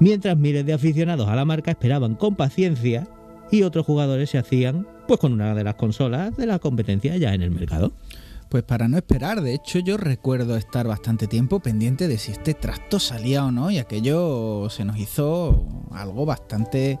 [0.00, 3.06] mientras miles de aficionados a la marca esperaban con paciencia
[3.50, 7.34] y otros jugadores se hacían pues con una de las consolas de la competencia ya
[7.34, 7.92] en el mercado.
[8.52, 12.52] Pues para no esperar, de hecho yo recuerdo estar bastante tiempo pendiente de si este
[12.52, 16.98] trasto salía o no y aquello se nos hizo algo bastante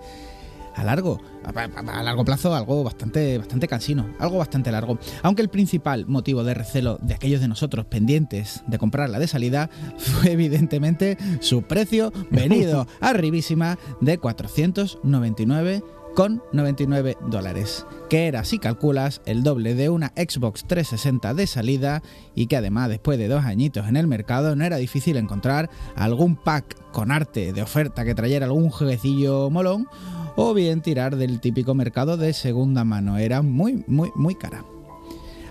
[0.74, 4.98] a largo, a, largo plazo algo bastante, bastante cansino, algo bastante largo.
[5.22, 9.68] Aunque el principal motivo de recelo de aquellos de nosotros pendientes de comprarla de salida
[9.98, 15.82] fue evidentemente su precio venido arribísima de 499
[16.14, 22.02] con 99 dólares, que era, si calculas, el doble de una Xbox 360 de salida
[22.34, 26.36] y que además después de dos añitos en el mercado no era difícil encontrar algún
[26.36, 29.88] pack con arte de oferta que trayera algún jueguecillo molón
[30.36, 34.64] o bien tirar del típico mercado de segunda mano, era muy, muy, muy cara.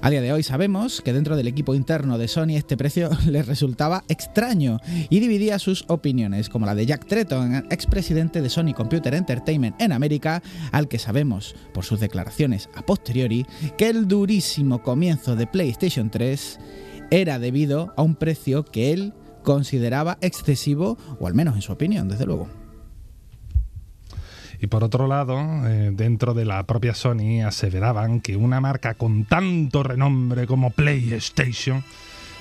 [0.03, 3.45] A día de hoy sabemos que dentro del equipo interno de Sony este precio les
[3.45, 4.79] resultaba extraño
[5.11, 9.91] y dividía sus opiniones, como la de Jack Tretton, expresidente de Sony Computer Entertainment en
[9.91, 13.45] América, al que sabemos por sus declaraciones a posteriori
[13.77, 16.59] que el durísimo comienzo de PlayStation 3
[17.11, 22.07] era debido a un precio que él consideraba excesivo, o al menos en su opinión,
[22.07, 22.60] desde luego.
[24.61, 29.25] Y por otro lado, eh, dentro de la propia Sony aseveraban que una marca con
[29.25, 31.83] tanto renombre como PlayStation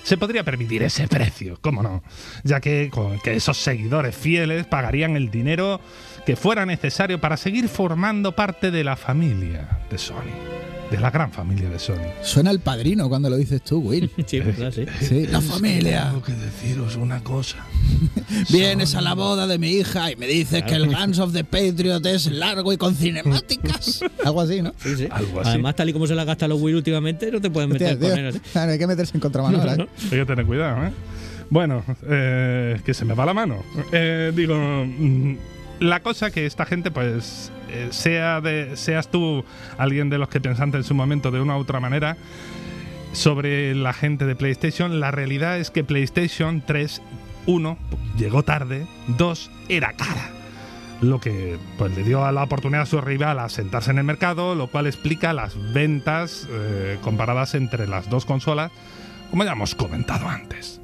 [0.03, 2.03] se podría permitir ese precio, cómo no,
[2.45, 2.91] ya que,
[3.25, 5.81] que esos seguidores fieles pagarían el dinero
[6.27, 10.35] que fuera necesario para seguir formando parte de la familia de Sony,
[10.91, 11.97] de la gran familia de Sony.
[12.23, 14.11] Suena el padrino cuando lo dices tú, Will.
[14.27, 14.85] Sí, verdad, sí.
[15.01, 16.07] Sí, la familia.
[16.07, 17.59] Tengo que deciros una cosa.
[18.51, 21.45] Vienes a la boda de mi hija y me dices que el Guns of the
[21.45, 24.03] Patriot es largo y con cinemáticas.
[24.25, 24.73] Algo así, ¿no?
[24.79, 25.09] Sí, sí.
[25.11, 25.51] Algo así.
[25.51, 28.11] Además, tal y como se la gasta los Wii últimamente, no te pueden meter Hostia,
[28.11, 28.19] con.
[28.19, 28.41] ¿eh?
[28.53, 29.75] Claro, hay que meterse en contramano ahora.
[29.75, 29.89] ¿eh?
[30.05, 30.93] Hay que tener cuidado, ¿eh?
[31.51, 33.65] Bueno, eh, que se me va la mano.
[33.91, 34.55] Eh, digo,
[34.87, 35.35] mm,
[35.81, 39.45] la cosa que esta gente, pues, eh, sea de, seas tú
[39.79, 42.17] alguien de los que pensaste en su momento de una u otra manera
[43.13, 47.03] sobre la gente de PlayStation, la realidad es que PlayStation 3,
[47.47, 47.79] 1,
[48.17, 50.31] llegó tarde, 2, era cara.
[51.01, 54.55] Lo que pues, le dio la oportunidad a su rival a sentarse en el mercado,
[54.55, 58.71] lo cual explica las ventas eh, comparadas entre las dos consolas,
[59.31, 60.80] como ya hemos comentado antes.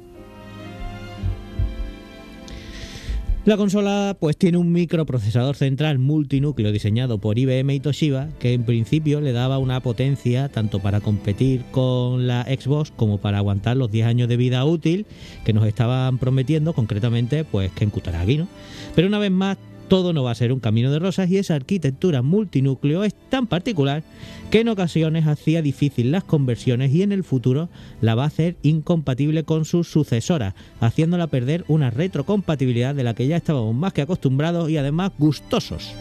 [3.47, 8.65] La consola pues tiene un microprocesador central multinúcleo diseñado por IBM y Toshiba que en
[8.65, 13.89] principio le daba una potencia tanto para competir con la Xbox como para aguantar los
[13.89, 15.05] 10 años de vida útil
[15.45, 18.49] que nos estaban prometiendo concretamente pues Ken Kutaragi, ¿no?
[18.95, 21.55] Pero una vez más todo no va a ser un camino de rosas y esa
[21.55, 24.03] arquitectura multinúcleo es tan particular
[24.51, 27.69] que en ocasiones hacía difícil las conversiones y en el futuro
[28.01, 33.27] la va a hacer incompatible con su sucesora, haciéndola perder una retrocompatibilidad de la que
[33.27, 35.93] ya estábamos más que acostumbrados y además gustosos.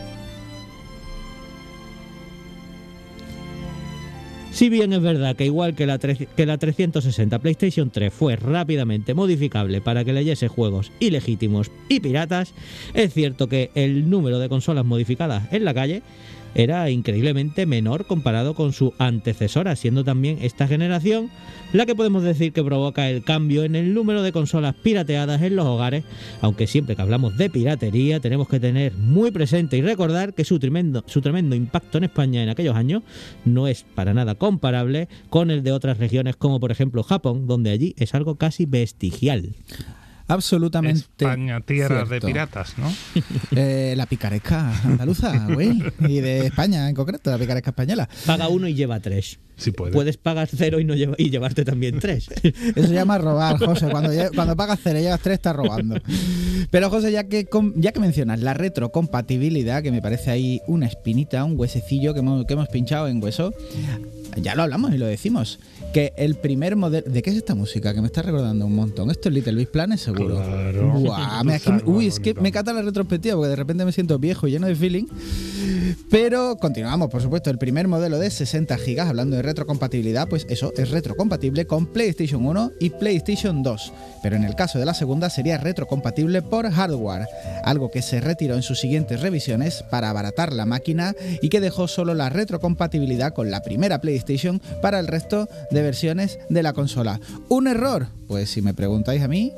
[4.56, 9.12] Si bien es verdad que igual que la, que la 360 PlayStation 3 fue rápidamente
[9.12, 12.54] modificable para que leyese juegos ilegítimos y piratas,
[12.94, 16.02] es cierto que el número de consolas modificadas en la calle
[16.56, 21.30] era increíblemente menor comparado con su antecesora, siendo también esta generación
[21.74, 25.54] la que podemos decir que provoca el cambio en el número de consolas pirateadas en
[25.54, 26.04] los hogares,
[26.40, 30.58] aunque siempre que hablamos de piratería tenemos que tener muy presente y recordar que su
[30.58, 33.02] tremendo, su tremendo impacto en España en aquellos años
[33.44, 37.70] no es para nada comparable con el de otras regiones como por ejemplo Japón, donde
[37.70, 39.54] allí es algo casi vestigial.
[40.28, 41.00] Absolutamente.
[41.18, 42.92] España, tierra de piratas, ¿no?
[43.56, 45.82] Eh, la picaresca andaluza, güey.
[46.00, 48.08] Y de España en concreto, la picaresca española.
[48.26, 49.38] Paga uno y lleva tres.
[49.56, 49.92] Si puede.
[49.92, 52.28] Puedes pagar cero y, no lleva- y llevarte también tres.
[52.42, 53.88] Eso se llama robar, José.
[53.90, 55.96] Cuando, cuando pagas cero y llevas tres, estás robando.
[56.70, 61.44] Pero, José, ya que, ya que mencionas la retrocompatibilidad, que me parece ahí una espinita,
[61.44, 63.54] un huesecillo que hemos, que hemos pinchado en hueso,
[64.36, 65.58] ya lo hablamos y lo decimos,
[65.96, 67.10] que el primer modelo...
[67.10, 67.94] ¿De qué es esta música?
[67.94, 69.10] Que me está recordando un montón.
[69.10, 70.36] Esto es Little Big Planet, seguro.
[70.44, 70.90] Claro.
[71.00, 73.92] Buah, me- aquí me- uy, es que me cata la retrospectiva porque de repente me
[73.92, 75.06] siento viejo y lleno de feeling.
[76.10, 77.48] Pero continuamos, por supuesto.
[77.48, 82.44] El primer modelo de 60 GB, hablando de retrocompatibilidad, pues eso es retrocompatible con PlayStation
[82.44, 83.92] 1 y PlayStation 2.
[84.22, 87.26] Pero en el caso de la segunda sería retrocompatible por hardware,
[87.64, 91.88] algo que se retiró en sus siguientes revisiones para abaratar la máquina y que dejó
[91.88, 97.20] solo la retrocompatibilidad con la primera PlayStation para el resto de versiones de la consola.
[97.48, 98.08] ¿Un error?
[98.26, 99.52] Pues si me preguntáis a mí,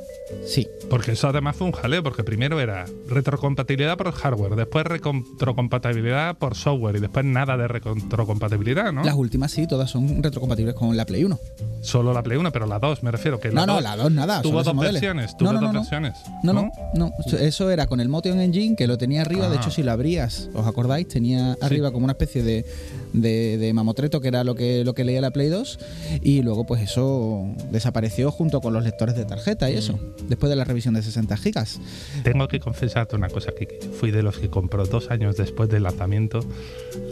[0.47, 0.67] sí.
[0.91, 6.55] Porque eso además fue un jaleo, porque primero era retrocompatibilidad por hardware, después retrocompatibilidad por
[6.55, 9.05] software y después nada de retrocompatibilidad, ¿no?
[9.05, 11.39] Las últimas sí, todas son retrocompatibles con la Play 1.
[11.83, 13.97] Solo la Play 1, pero la 2 me refiero que la No, no, 2 la
[13.97, 14.43] 2 nada.
[14.43, 15.81] tuvo dos versiones, tuvo No, no, dos no, no.
[15.81, 16.19] versiones.
[16.43, 17.13] No, no, no.
[17.39, 19.49] Eso era con el Motion Engine que lo tenía arriba.
[19.49, 19.61] De Ah.
[19.61, 21.07] hecho, si lo abrías, ¿os acordáis?
[21.09, 22.65] Tenía arriba como una especie de,
[23.13, 25.79] de, de mamotreto que era lo que, lo que leía la Play 2.
[26.23, 29.99] Y luego, pues eso desapareció junto con los lectores de tarjeta y eso.
[30.29, 31.81] Después de la revisión de 60 gigas.
[32.23, 33.87] Tengo que confesarte una cosa, Kiki.
[33.99, 36.41] Fui de los que compró dos años después del lanzamiento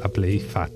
[0.02, 0.72] la Play Fat,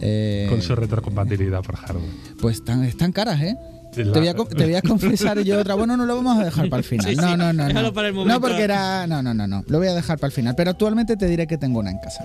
[0.00, 2.04] Eh, con su retrocompatibilidad por hardware.
[2.40, 3.56] pues están, están caras, ¿eh?
[3.96, 5.74] La- Te voy, a, co- te voy a confesar yo otra.
[5.74, 7.06] Bueno, no lo vamos a dejar para el final.
[7.06, 7.20] Sí, sí.
[7.20, 7.68] No, no, no.
[7.72, 9.04] No, para el no porque era.
[9.08, 9.64] No, no, no, no.
[9.66, 10.54] Lo voy a dejar para el final.
[10.56, 12.22] Pero actualmente te diré que tengo una en casa.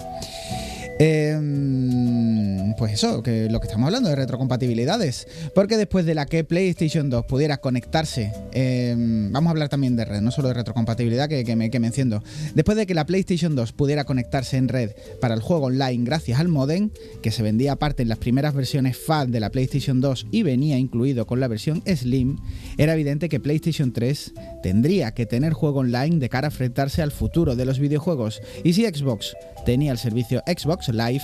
[0.97, 5.27] Em, pues eso, que lo que estamos hablando de retrocompatibilidades.
[5.53, 10.05] Porque después de la que PlayStation 2 pudiera conectarse, em, vamos a hablar también de
[10.05, 12.23] red, no solo de retrocompatibilidad que, me, que enciendo.
[12.53, 16.39] Después de que la PlayStation 2 pudiera conectarse en red para el juego online gracias
[16.39, 16.91] al modem,
[17.21, 20.77] que se vendía aparte en las primeras versiones FAT de la PlayStation 2 y venía
[20.77, 22.37] incluido con la versión Slim,
[22.77, 24.33] era evidente que PlayStation 3
[24.63, 28.41] tendría que tener juego online de cara a enfrentarse al futuro de los videojuegos.
[28.63, 29.35] Y si Xbox
[29.65, 31.23] tenía el servicio Xbox Live,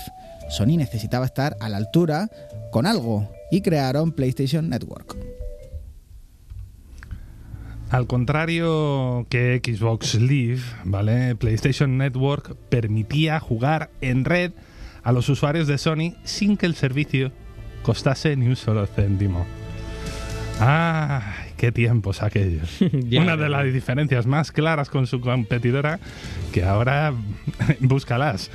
[0.49, 2.29] Sony necesitaba estar a la altura
[2.71, 5.15] con algo y crearon PlayStation Network.
[7.89, 11.35] Al contrario que Xbox Live, ¿vale?
[11.35, 14.53] PlayStation Network permitía jugar en red
[15.03, 17.31] a los usuarios de Sony sin que el servicio
[17.83, 19.45] costase ni un solo céntimo.
[20.59, 21.33] ¡Ah!
[21.61, 22.81] ¡Qué tiempos aquellos!
[23.11, 25.99] Una de las diferencias más claras con su competidora,
[26.51, 27.13] que ahora
[27.79, 28.49] búscalas.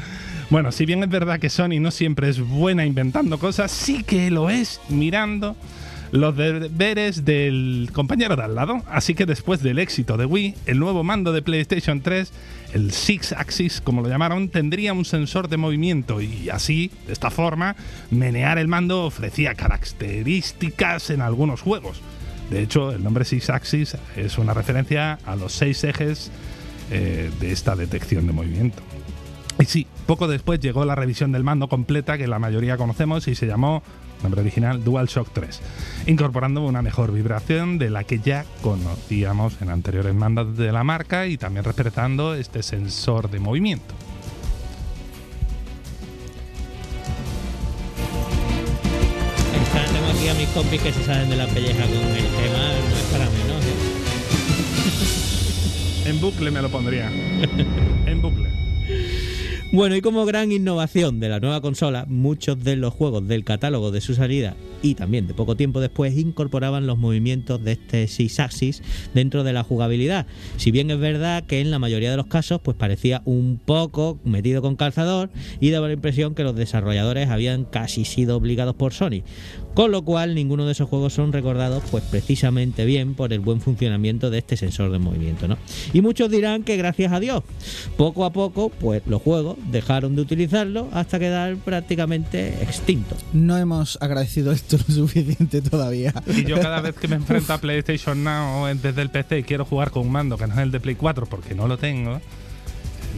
[0.51, 4.33] Bueno, si bien es verdad que Sony no siempre es buena inventando cosas, sí que
[4.33, 5.55] lo es mirando
[6.11, 8.83] los deberes del compañero de al lado.
[8.91, 12.33] Así que después del éxito de Wii, el nuevo mando de PlayStation 3,
[12.73, 17.31] el Six Axis, como lo llamaron, tendría un sensor de movimiento y así, de esta
[17.31, 17.77] forma,
[18.11, 22.03] menear el mando ofrecía características en algunos juegos.
[22.51, 26.31] De hecho, el nombre Six Axis es una referencia a los seis ejes
[26.91, 28.83] eh, de esta detección de movimiento.
[29.59, 33.35] Y sí, poco después llegó la revisión del mando completa que la mayoría conocemos y
[33.35, 33.83] se llamó,
[34.23, 35.61] nombre original, DualShock 3,
[36.07, 41.27] incorporando una mejor vibración de la que ya conocíamos en anteriores mandos de la marca
[41.27, 43.95] y también respetando este sensor de movimiento.
[50.29, 52.59] A mis compis que se salen de la pelleja con el tema,
[52.89, 53.65] no es para menos.
[56.05, 57.11] En bucle me lo pondría.
[58.07, 58.66] en bucle.
[59.73, 63.91] Bueno, y como gran innovación de la nueva consola, muchos de los juegos del catálogo
[63.91, 68.41] de su salida y también de poco tiempo después incorporaban los movimientos de este Six
[68.41, 70.27] Axis dentro de la jugabilidad.
[70.57, 74.19] Si bien es verdad que en la mayoría de los casos pues parecía un poco
[74.25, 78.93] metido con calzador y daba la impresión que los desarrolladores habían casi sido obligados por
[78.93, 79.23] Sony.
[79.75, 83.61] Con lo cual ninguno de esos juegos son recordados pues precisamente bien por el buen
[83.61, 85.59] funcionamiento de este sensor de movimiento, ¿no?
[85.93, 87.43] Y muchos dirán que gracias a Dios,
[87.97, 93.19] poco a poco pues los juegos dejaron de utilizarlo hasta quedar prácticamente extintos.
[93.33, 96.13] No hemos agradecido esto lo suficiente todavía.
[96.27, 99.65] Y yo cada vez que me enfrento a PlayStation Now desde el PC y quiero
[99.65, 102.21] jugar con un mando que no es el de Play 4 porque no lo tengo,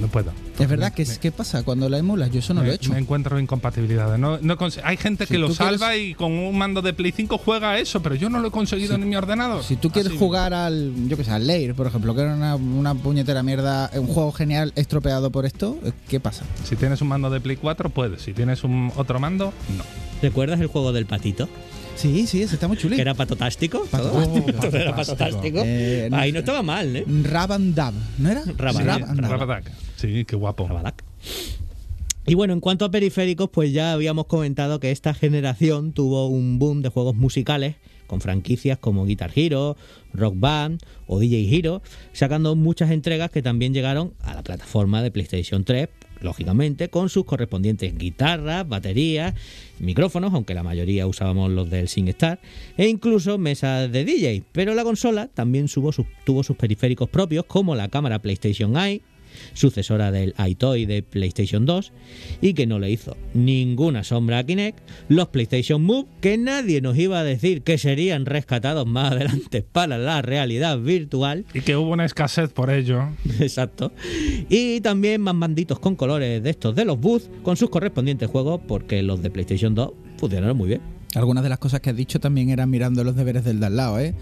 [0.00, 0.32] no puedo.
[0.58, 1.62] Es verdad Me- que ¿qué pasa?
[1.62, 2.92] Cuando la emulas, yo eso no me, lo he hecho.
[2.92, 4.18] me encuentro incompatibilidades.
[4.18, 7.12] No, no hay gente Si que lo quieres- salva y con un mando de Play
[7.12, 9.62] 5 juega a eso, pero yo no lo he conseguido Si- en mi ordenador.
[9.62, 12.34] Si tú quieres Así- jugar al, yo que sé, al Lair, por ejemplo, que era
[12.34, 15.78] una, una puñetera mierda, un juego genial estropeado por esto,
[16.08, 16.44] ¿qué pasa?
[16.64, 18.22] Si tienes un mando de Play 4, puedes.
[18.22, 19.84] Si tienes un otro mando, no.
[20.22, 21.48] ¿Recuerdas el juego del patito?
[21.94, 22.94] Sí, sí, ese está muy chuli.
[22.94, 23.84] Que era patotástico.
[24.72, 25.60] Era patotástico.
[25.64, 27.04] Eh, Ahí no estaba mal, ¿eh?
[27.24, 28.42] Rabandab, ¿no era?
[28.56, 29.00] Rabandab.
[29.00, 29.30] Rabandab.
[29.30, 29.72] Rabadak.
[29.98, 30.68] Sí, qué guapo.
[32.24, 36.60] Y bueno, en cuanto a periféricos, pues ya habíamos comentado que esta generación tuvo un
[36.60, 37.74] boom de juegos musicales
[38.06, 39.76] con franquicias como Guitar Hero,
[40.14, 41.82] Rock Band o DJ Hero,
[42.12, 45.88] sacando muchas entregas que también llegaron a la plataforma de PlayStation 3,
[46.20, 49.34] lógicamente, con sus correspondientes guitarras, baterías,
[49.80, 52.38] micrófonos, aunque la mayoría usábamos los del SingStar,
[52.76, 54.44] e incluso mesas de DJ.
[54.52, 59.02] Pero la consola también sus, tuvo sus periféricos propios, como la cámara PlayStation Eye,
[59.54, 61.92] sucesora del iToy de PlayStation 2,
[62.40, 64.78] y que no le hizo ninguna sombra a Kinect,
[65.08, 69.98] los PlayStation Move, que nadie nos iba a decir que serían rescatados más adelante para
[69.98, 73.08] la realidad virtual, Y que hubo una escasez por ello.
[73.40, 73.92] exacto,
[74.48, 78.60] y también más manditos con colores de estos de los booths, con sus correspondientes juegos,
[78.66, 80.97] porque los de PlayStation 2 funcionaron muy bien.
[81.14, 83.76] Algunas de las cosas que has dicho también eran mirando los deberes del de al
[83.76, 84.14] lado, ¿eh?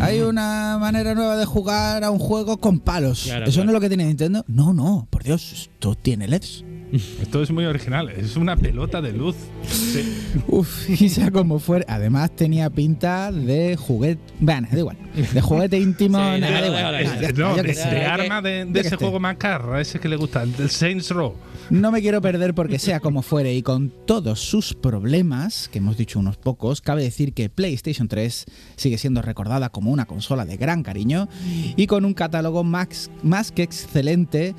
[0.00, 3.24] Hay una manera nueva de jugar a un juego con palos.
[3.24, 3.64] Claro, ¿Eso claro.
[3.66, 4.44] no es lo que tiene Nintendo?
[4.48, 6.64] No, no, por Dios, esto tiene LEDs.
[6.94, 8.08] Esto es muy original.
[8.10, 9.34] Es una pelota de luz.
[9.68, 10.16] Sí.
[10.46, 11.84] Uf, y sea como fuera.
[11.88, 14.22] Además tenía pinta de juguete.
[14.38, 14.96] Bueno, da igual.
[15.32, 16.18] De juguete íntimo.
[16.34, 17.34] Sí, nada, da igual.
[17.36, 18.04] no, de, sé.
[18.06, 21.34] arma de, ese juego macarra, ese que le gusta, el del Saints Row.
[21.70, 25.96] No me quiero perder porque sea como fuere y con todos sus problemas, que hemos
[25.96, 28.44] dicho unos pocos, cabe decir que PlayStation 3
[28.76, 31.28] sigue siendo recordada como una consola de gran cariño
[31.76, 34.54] y con un catálogo más, más que excelente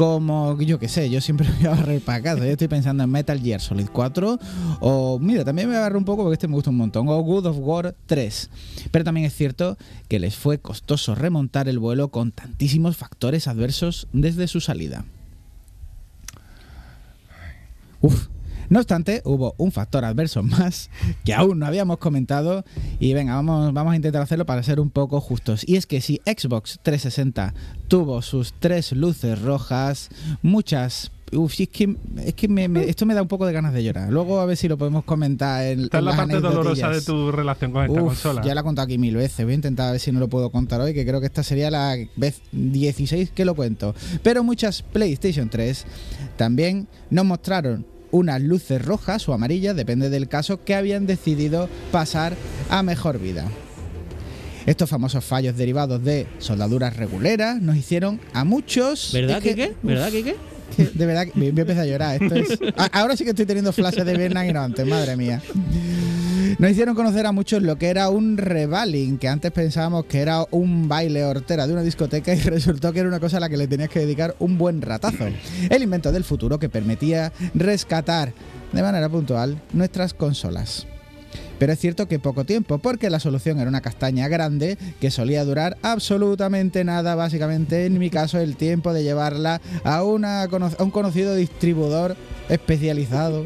[0.00, 2.38] como, yo que sé, yo siempre voy a barrer para casa.
[2.38, 4.38] Yo estoy pensando en Metal Gear Solid 4
[4.80, 7.44] o, mira, también me agarro un poco porque este me gusta un montón, o God
[7.44, 8.50] of War 3.
[8.90, 9.76] Pero también es cierto
[10.08, 15.04] que les fue costoso remontar el vuelo con tantísimos factores adversos desde su salida.
[18.00, 18.28] Uf.
[18.70, 20.88] No obstante, hubo un factor adverso más
[21.24, 22.64] que aún no habíamos comentado
[22.98, 25.62] y venga, vamos, vamos a intentar hacerlo para ser un poco justos.
[25.68, 27.52] Y es que si Xbox 360
[27.88, 30.08] tuvo sus tres luces rojas,
[30.40, 31.10] muchas...
[31.32, 31.94] Uf, es que,
[32.24, 34.10] es que me- me- esto me da un poco de ganas de llorar.
[34.10, 37.30] Luego a ver si lo podemos comentar en, Esta es la parte dolorosa de tu
[37.30, 38.42] relación con esta Uf, consola.
[38.42, 39.44] Ya la he contado aquí mil veces.
[39.44, 41.44] Voy a intentar a ver si no lo puedo contar hoy, que creo que esta
[41.44, 43.94] sería la vez 16 que lo cuento.
[44.24, 45.86] Pero muchas PlayStation 3
[46.36, 52.34] también nos mostraron unas luces rojas o amarillas, depende del caso, que habían decidido pasar
[52.68, 53.46] a mejor vida.
[54.66, 59.10] Estos famosos fallos derivados de soldaduras reguleras nos hicieron a muchos...
[59.12, 59.74] ¿Verdad, es que-?
[59.82, 60.36] ¿Verdad, Kike?
[60.76, 62.22] De verdad que me, me empieza a llorar.
[62.22, 62.58] Esto es-
[62.92, 65.40] ahora sí que estoy teniendo flashes de Vietnam y no antes, madre mía.
[66.58, 70.44] Nos hicieron conocer a muchos lo que era un revaling, que antes pensábamos que era
[70.50, 73.56] un baile hortera de una discoteca y resultó que era una cosa a la que
[73.56, 75.26] le tenías que dedicar un buen ratazo.
[75.70, 78.32] El invento del futuro que permitía rescatar
[78.72, 80.86] de manera puntual nuestras consolas.
[81.60, 85.44] Pero es cierto que poco tiempo, porque la solución era una castaña grande que solía
[85.44, 90.90] durar absolutamente nada, básicamente en mi caso el tiempo de llevarla a, una, a un
[90.90, 92.16] conocido distribuidor
[92.48, 93.44] especializado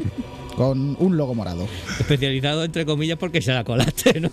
[0.55, 1.67] con un logo morado.
[1.99, 4.29] Especializado entre comillas porque se la colaste, ¿no?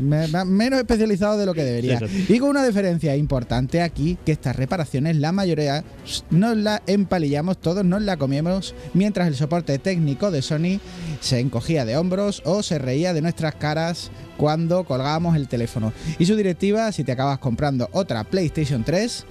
[0.00, 2.00] Me- me- menos especializado de lo que debería.
[2.28, 5.82] Y con una diferencia importante aquí, que estas reparaciones, la mayoría
[6.30, 10.78] nos la empalillamos todos, nos la comíamos, mientras el soporte técnico de Sony
[11.20, 15.92] se encogía de hombros o se reía de nuestras caras cuando colgábamos el teléfono.
[16.20, 19.24] Y su directiva, si te acabas comprando otra PlayStation 3,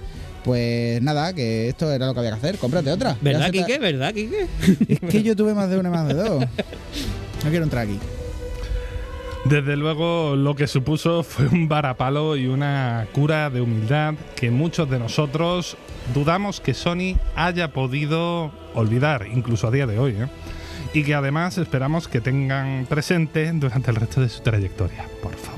[0.44, 3.16] pues nada, que esto era lo que había que hacer, cómprate otra.
[3.20, 3.78] ¿Verdad, Kike?
[3.78, 4.46] ¿Verdad, Kike?
[4.88, 6.44] Es que yo tuve más de una y más de dos.
[7.44, 7.98] No quiero entrar aquí.
[9.44, 14.90] Desde luego, lo que supuso fue un varapalo y una cura de humildad que muchos
[14.90, 15.76] de nosotros
[16.12, 20.26] dudamos que Sony haya podido olvidar, incluso a día de hoy, ¿eh?
[20.92, 25.57] y que además esperamos que tengan presente durante el resto de su trayectoria, por favor.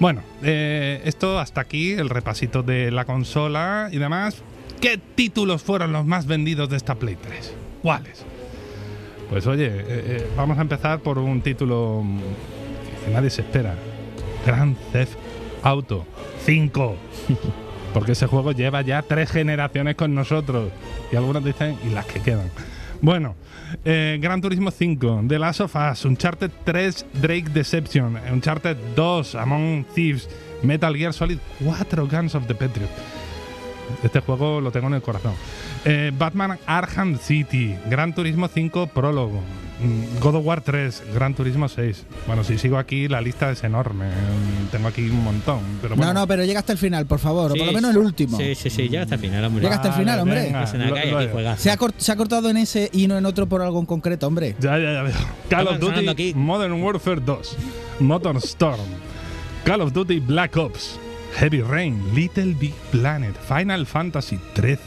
[0.00, 4.42] Bueno, eh, esto hasta aquí, el repasito de la consola y demás.
[4.80, 7.54] ¿Qué títulos fueron los más vendidos de esta Play 3?
[7.82, 8.24] ¿Cuáles?
[9.30, 12.20] Pues oye, eh, eh, vamos a empezar por un título mm,
[13.04, 13.74] que nadie se espera.
[14.44, 15.16] Grand Theft
[15.62, 16.04] Auto
[16.44, 16.96] 5.
[17.94, 20.70] Porque ese juego lleva ya tres generaciones con nosotros.
[21.12, 22.50] Y algunos dicen, y las que quedan.
[23.04, 23.34] Bueno,
[23.84, 29.84] eh, Gran Turismo 5, The Last of Us, Uncharted 3, Drake Deception, Uncharted 2, Among
[29.94, 30.26] Thieves,
[30.62, 32.88] Metal Gear Solid 4, Guns of the Patriot.
[34.02, 35.34] Este juego lo tengo en el corazón.
[35.84, 39.42] Eh, Batman Arkham City, Gran Turismo 5 Prólogo,
[40.20, 42.04] God of War 3, Gran Turismo 6.
[42.26, 44.06] Bueno, si sigo aquí, la lista es enorme.
[44.06, 45.60] Mm, Tengo aquí un montón.
[45.82, 46.12] Pero bueno.
[46.12, 48.36] No, no, pero llega hasta el final, por favor, o por lo menos el último.
[48.38, 49.62] Sí, sí, sí, llega hasta el final, hombre.
[49.62, 50.42] Llega hasta el final, hombre.
[50.42, 51.62] venga, lo- lo- juegazo.
[51.62, 53.86] Se ha, cort- se ha cortado en ese y no en otro por algo en
[53.86, 54.54] concreto, hombre.
[54.60, 55.14] Ya, ya, ya veo.
[55.50, 56.32] Call of Duty aquí.
[56.34, 57.56] Modern Warfare 2,
[58.00, 58.80] Motor Storm,
[59.64, 60.98] Call of Duty Black Ops,
[61.36, 64.78] Heavy Rain, Little Big Planet, Final Fantasy 13,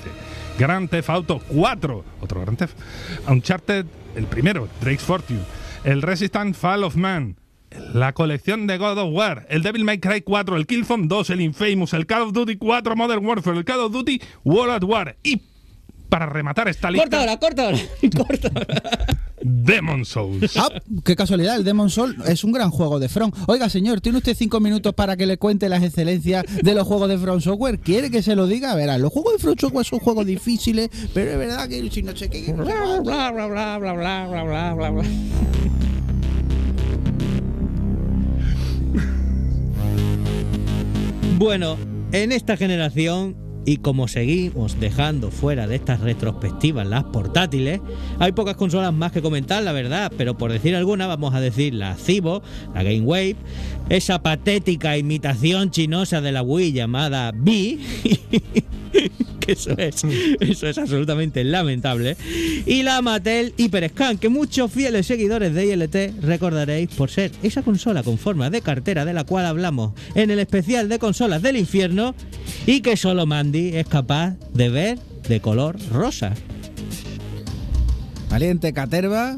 [0.57, 2.77] Grand Theft Auto 4, otro Grand Theft,
[3.27, 3.85] Uncharted,
[4.17, 5.41] el primero, Drake's Fortune,
[5.83, 7.37] el Resistance Fall of Man,
[7.93, 11.41] la colección de God of War, el Devil May Cry 4, el Killzone 2, el
[11.41, 15.15] Infamous, el Call of Duty 4 Modern Warfare, el Call of Duty World at War
[15.23, 15.41] y
[16.09, 17.03] para rematar esta lista.
[17.03, 17.77] Corta ahora, corta ahora,
[18.17, 19.07] corta ahora.
[19.41, 20.57] Demon Souls.
[20.57, 20.69] Ah,
[21.05, 23.31] qué casualidad, el Demon Souls es un gran juego de From.
[23.47, 27.09] Oiga, señor, ¿tiene usted cinco minutos para que le cuente las excelencias de los juegos
[27.09, 27.79] de From Software?
[27.79, 28.73] ¿Quiere que se lo diga?
[28.75, 32.15] Verá, los juegos de From Software son juegos difíciles, pero es verdad que si no
[32.15, 32.51] sé qué.
[32.53, 34.89] bla, bla, bla, bla, bla, bla, bla, bla.
[34.89, 35.03] bla.
[41.37, 41.77] Bueno,
[42.11, 47.81] en esta generación y como seguimos dejando fuera de estas retrospectivas las portátiles,
[48.17, 51.73] hay pocas consolas más que comentar, la verdad, pero por decir alguna vamos a decir
[51.73, 52.41] la Cibo,
[52.73, 53.35] la Game Wave,
[53.89, 57.77] esa patética imitación chinosa de la Wii llamada B,
[59.39, 60.03] que eso es,
[60.39, 62.17] eso es absolutamente lamentable,
[62.65, 68.03] y la Mattel HyperScan, que muchos fieles seguidores de ILT recordaréis por ser esa consola
[68.03, 72.15] con forma de cartera de la cual hablamos en el especial de consolas del infierno
[72.65, 76.33] y que solo Mandy es capaz de ver de color rosa.
[78.29, 79.37] Valiente caterva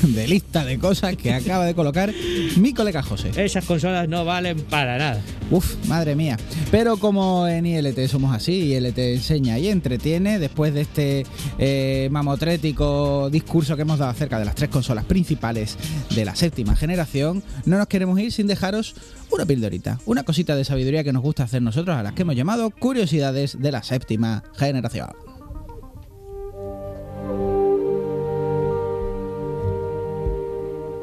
[0.14, 2.12] de lista de cosas que acaba de colocar
[2.56, 3.30] mi colega José.
[3.36, 5.20] Esas consolas no valen para nada.
[5.50, 6.36] Uf, madre mía.
[6.70, 11.26] Pero como en ILT somos así, ILT enseña y entretiene, después de este
[11.58, 15.76] eh, mamotrético discurso que hemos dado acerca de las tres consolas principales
[16.14, 18.94] de la séptima generación, no nos queremos ir sin dejaros
[19.30, 22.36] una pildorita, una cosita de sabiduría que nos gusta hacer nosotros, a las que hemos
[22.36, 25.29] llamado curiosidades de la séptima generación.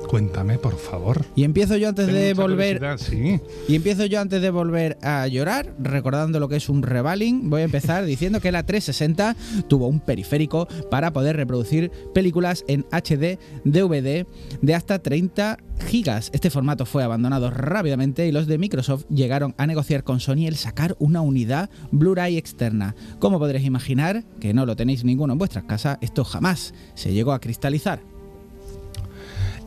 [0.07, 1.25] Cuéntame, por favor.
[1.35, 3.39] Y empiezo yo antes Tengo de volver Sí.
[3.67, 7.49] Y empiezo yo antes de volver a llorar, recordando lo que es un revaling.
[7.49, 9.35] Voy a empezar diciendo que la 360
[9.67, 14.25] tuvo un periférico para poder reproducir películas en HD DVD
[14.61, 16.29] de hasta 30 gigas.
[16.33, 20.55] Este formato fue abandonado rápidamente y los de Microsoft llegaron a negociar con Sony el
[20.55, 22.95] sacar una unidad Blu-ray externa.
[23.19, 27.33] Como podréis imaginar, que no lo tenéis ninguno en vuestras casas, esto jamás se llegó
[27.33, 28.16] a cristalizar.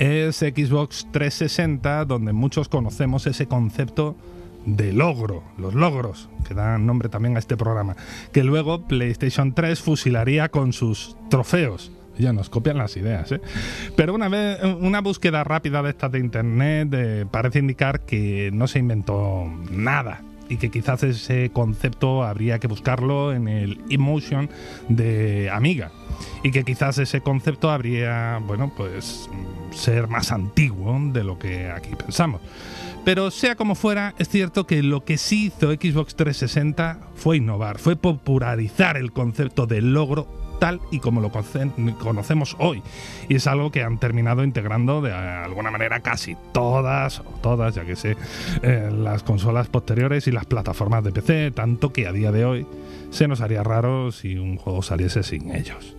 [0.01, 4.17] Es Xbox 360 donde muchos conocemos ese concepto
[4.65, 7.97] de logro, los logros, que dan nombre también a este programa,
[8.33, 11.93] que luego PlayStation 3 fusilaría con sus trofeos.
[12.19, 13.41] Ya nos copian las ideas, ¿eh?
[13.95, 18.79] Pero una vez, una búsqueda rápida de estas de internet parece indicar que no se
[18.79, 24.51] inventó nada y que quizás ese concepto habría que buscarlo en el Emotion
[24.89, 25.93] de Amiga
[26.43, 29.31] y que quizás ese concepto habría, bueno, pues
[29.73, 32.41] ser más antiguo de lo que aquí pensamos.
[33.05, 37.79] Pero sea como fuera, es cierto que lo que sí hizo Xbox 360 fue innovar,
[37.79, 40.27] fue popularizar el concepto del logro
[40.61, 42.83] tal y como lo conoce- conocemos hoy.
[43.31, 47.87] Y es algo que han terminado integrando de alguna manera casi todas, o todas, ya
[47.87, 48.19] que sé,
[48.63, 52.67] eh, las consolas posteriores y las plataformas de PC, tanto que a día de hoy
[53.09, 55.97] se nos haría raro si un juego saliese sin ellos.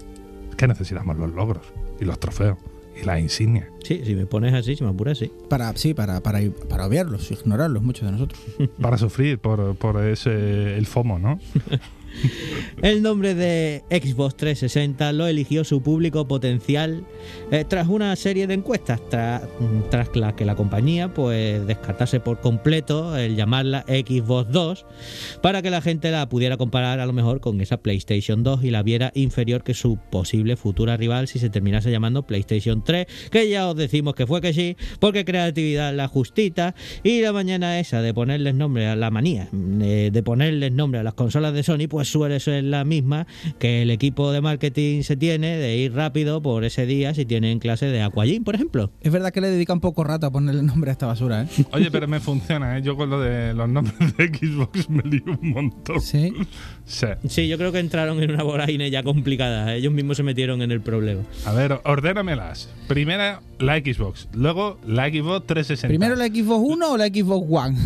[0.52, 1.64] Es que necesitamos los logros
[2.00, 2.60] y los trofeos
[3.04, 3.70] la insignia.
[3.84, 5.32] Sí, si me pones así, si me apuras, sí.
[5.50, 6.40] Para, sí, para, para,
[6.70, 8.40] para obviarlos, ignorarlos, muchos de nosotros.
[8.82, 11.40] Para sufrir por, por ese el FOMO, ¿no?
[12.82, 17.04] El nombre de Xbox 360 lo eligió su público potencial
[17.52, 19.42] eh, tras una serie de encuestas, tra-
[19.90, 24.86] tras la que la compañía pues descartase por completo el llamarla Xbox 2
[25.42, 28.72] para que la gente la pudiera comparar a lo mejor con esa PlayStation 2 y
[28.72, 33.50] la viera inferior que su posible futura rival si se terminase llamando PlayStation 3, que
[33.50, 38.02] ya os decimos que fue que sí, porque creatividad la justita y la mañana esa
[38.02, 39.50] de ponerles nombre a la manía
[39.82, 43.28] eh, de ponerles nombre a las consolas de Sony pues suele ser la misma
[43.60, 47.60] que el equipo de marketing se tiene de ir rápido por ese día si tienen
[47.60, 48.92] clase de Aquagym, por ejemplo.
[49.02, 51.48] Es verdad que le dedica un poco rato a ponerle nombre a esta basura, ¿eh?
[51.72, 52.82] Oye, pero me funciona, ¿eh?
[52.82, 56.02] Yo con lo de los nombres de Xbox me lío un montón.
[56.02, 56.34] Sí.
[56.86, 57.08] Sí.
[57.28, 59.76] Sí, yo creo que entraron en una vorágine ya complicada.
[59.76, 61.22] Ellos mismos se metieron en el problema.
[61.46, 62.70] A ver, ordénamelas.
[62.88, 64.28] Primera, la Xbox.
[64.34, 65.88] Luego, la Xbox 360.
[65.88, 67.78] ¿Primero la Xbox One o la Xbox One?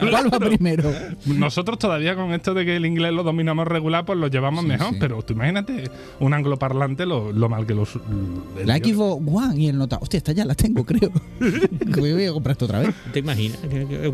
[0.10, 0.92] ¿Cuál va primero?
[1.26, 4.68] Nosotros todavía con esto de que el inglés lo dominamos regular, pues lo llevamos Sí,
[4.68, 4.90] mejor.
[4.90, 4.96] sí.
[5.00, 7.98] Pero tú imagínate un angloparlante lo, lo mal que los.
[8.64, 8.76] La.
[8.78, 9.98] Xbox One y el nota.
[10.00, 11.10] Hostia, esta ya la tengo, creo.
[11.94, 12.94] Que voy a comprar esto otra vez.
[13.12, 13.58] ¿Te imaginas?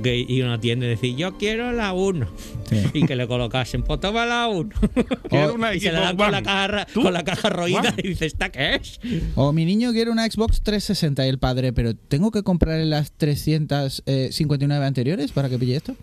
[0.02, 2.26] Que, ir a una tienda y decir, yo quiero la 1.
[2.68, 2.76] Sí.
[2.94, 4.70] Y que le colocasen, pues toma la 1.
[5.28, 6.32] Quiero una y se la Xbox dan con One.
[6.32, 7.02] la caja, ra- ¿Tú?
[7.02, 9.00] con la caja roída y dices, ¿esta qué es?
[9.34, 13.12] O mi niño quiere una Xbox 360 y el padre, pero tengo que comprarle las
[13.12, 15.96] 359 anteriores para que pille esto.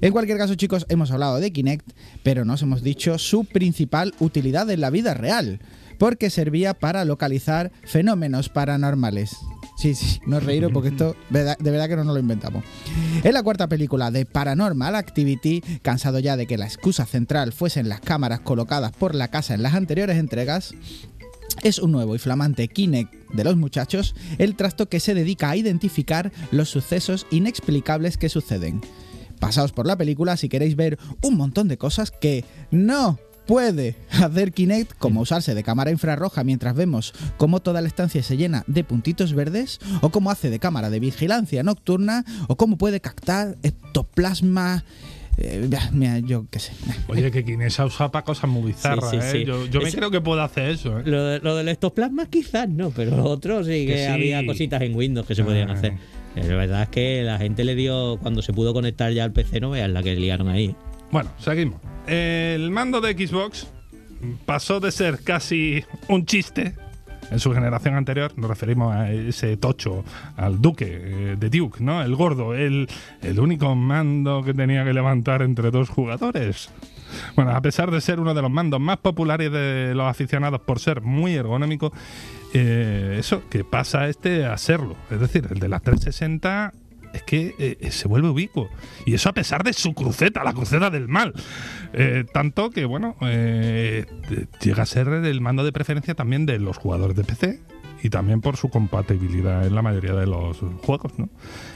[0.00, 1.90] En cualquier caso, chicos, hemos hablado de Kinect,
[2.22, 5.60] pero no os hemos dicho su principal utilidad en la vida real,
[5.98, 9.36] porque servía para localizar fenómenos paranormales.
[9.82, 12.62] Sí, sí, no reíros porque esto de verdad que no nos lo inventamos.
[13.24, 17.88] Es la cuarta película de Paranormal Activity, cansado ya de que la excusa central fuesen
[17.88, 20.74] las cámaras colocadas por la casa en las anteriores entregas.
[21.62, 25.56] Es un nuevo y flamante Kinect de los muchachos, el trasto que se dedica a
[25.56, 28.80] identificar los sucesos inexplicables que suceden.
[29.38, 34.52] Pasaos por la película si queréis ver un montón de cosas que no puede hacer
[34.52, 38.84] Kinect, como usarse de cámara infrarroja mientras vemos cómo toda la estancia se llena de
[38.84, 44.84] puntitos verdes, o cómo hace de cámara de vigilancia nocturna, o cómo puede captar ectoplasma.
[45.38, 46.72] Eh, mira, yo qué sé.
[47.08, 49.30] Oye, que Kinesa usa para cosas muy bizarras, Sí, sí, ¿eh?
[49.40, 49.44] sí.
[49.44, 51.02] Yo, yo me creo que puedo hacer eso, ¿eh?
[51.06, 54.10] Lo, de- lo del ectoplasma quizás no, pero lo otro sí que, Que sí.
[54.12, 55.74] había cositas en Windows que se podían Ah.
[55.74, 55.94] hacer.
[56.34, 59.60] La verdad es que la gente le dio, cuando se pudo conectar ya al PC,
[59.60, 60.74] no veas la que liaron ahí.
[61.10, 61.78] Bueno, seguimos.
[62.06, 63.66] El mando de Xbox
[64.46, 66.74] pasó de ser casi un chiste
[67.30, 68.32] en su generación anterior.
[68.36, 70.04] Nos referimos a ese tocho,
[70.36, 72.02] al duque eh, de Duke, ¿no?
[72.02, 72.88] El gordo, el,
[73.22, 76.70] el único mando que tenía que levantar entre dos jugadores.
[77.36, 80.78] Bueno, a pesar de ser uno de los mandos más populares de los aficionados por
[80.78, 81.92] ser muy ergonómico,
[82.54, 84.96] eh, eso, que pasa este a serlo.
[85.10, 86.72] Es decir, el de la 360
[87.12, 88.68] es que eh, se vuelve ubicuo.
[89.06, 91.32] Y eso a pesar de su cruceta, la cruceta del mal.
[91.92, 96.58] Eh, tanto que, bueno, eh, eh, llega a ser el mando de preferencia también de
[96.58, 97.60] los jugadores de PC
[98.02, 101.18] y también por su compatibilidad en la mayoría de los juegos.
[101.18, 101.28] ¿no?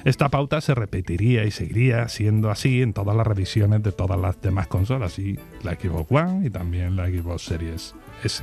[0.05, 4.41] Esta pauta se repetiría y seguiría siendo así en todas las revisiones de todas las
[4.41, 8.43] demás consolas, y la Xbox One y también la Xbox Series S.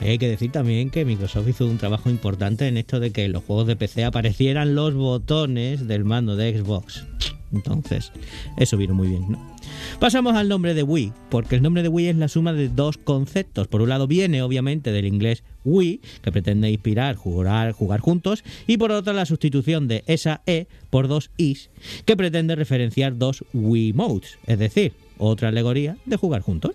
[0.00, 3.32] Hay que decir también que Microsoft hizo un trabajo importante en esto de que en
[3.32, 7.04] los juegos de PC aparecieran los botones del mando de Xbox.
[7.52, 8.12] Entonces,
[8.58, 9.54] eso vino muy bien, ¿no?
[10.00, 12.98] Pasamos al nombre de Wii, porque el nombre de Wii es la suma de dos
[12.98, 13.68] conceptos.
[13.68, 18.76] Por un lado viene obviamente del inglés Wii, que pretende inspirar jugar, jugar juntos, y
[18.76, 21.70] por otro la sustitución de esa E por dos Is,
[22.04, 26.72] que pretende referenciar dos Wii Modes, es decir, otra alegoría de jugar juntos.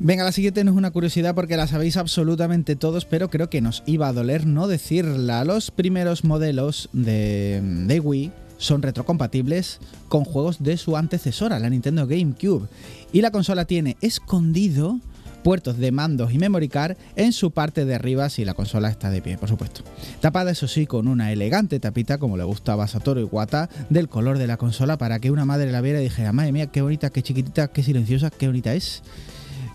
[0.00, 3.60] Venga, la siguiente no es una curiosidad porque la sabéis absolutamente todos, pero creo que
[3.60, 5.44] nos iba a doler no decirla.
[5.44, 12.06] Los primeros modelos de, de Wii son retrocompatibles con juegos de su antecesora, la Nintendo
[12.06, 12.68] GameCube.
[13.12, 15.00] Y la consola tiene escondido
[15.42, 19.10] puertos de mandos y memory card en su parte de arriba si la consola está
[19.10, 19.82] de pie, por supuesto.
[20.20, 24.38] Tapada eso sí con una elegante tapita como le gustaba a Satoru Iwata del color
[24.38, 27.10] de la consola para que una madre la viera y dijera, madre mía, qué bonita,
[27.10, 29.02] qué chiquitita, qué silenciosa, qué bonita es.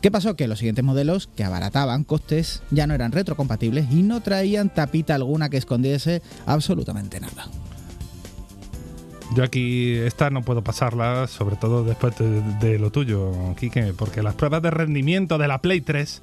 [0.04, 0.36] ¿Qué pasó?
[0.36, 5.16] Que los siguientes modelos, que abarataban costes, ya no eran retrocompatibles y no traían tapita
[5.16, 7.48] alguna que escondiese absolutamente nada.
[9.34, 14.36] Yo aquí esta no puedo pasarla, sobre todo después de, lo tuyo, Quique, porque las
[14.36, 16.22] pruebas de rendimiento de la Play 3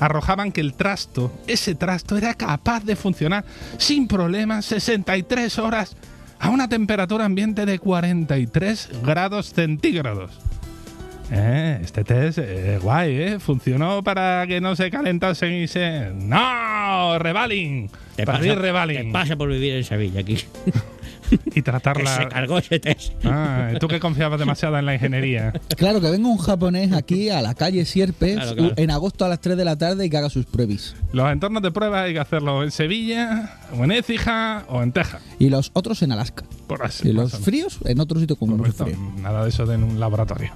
[0.00, 3.44] arrojaban que el trasto, ese trasto, era capaz de funcionar
[3.78, 5.96] sin problemas 63 horas
[6.40, 10.32] a una temperatura ambiente de 43 grados centígrados.
[11.32, 13.38] Eh, este test es guay, ¿eh?
[13.38, 16.10] Funcionó para que no se calentasen y se...
[16.14, 17.18] ¡No!
[17.18, 17.88] ¡Revaling!
[18.16, 19.12] Te para pasa, mí te revaling.
[19.12, 20.38] pasa por vivir en Sevilla aquí.
[21.30, 22.16] Y Que tratarla...
[22.16, 23.12] se cargó ese test.
[23.24, 25.52] Ah, tú que confiabas demasiado en la ingeniería.
[25.76, 28.74] Claro, que venga un japonés aquí a la calle Sierpes Claro, claro.
[28.76, 30.96] en agosto a las 3 de la tarde y que haga sus pruebas.
[31.12, 35.22] Los entornos de prueba hay que hacerlo en Sevilla, o en Écija, o en Texas.
[35.38, 36.42] Y los otros en Alaska.
[36.66, 37.08] Por así.
[37.10, 38.86] Y los fríos en otro sitio con mucho Correcto.
[38.86, 38.98] frío.
[39.22, 40.50] Nada de eso de en un laboratorio.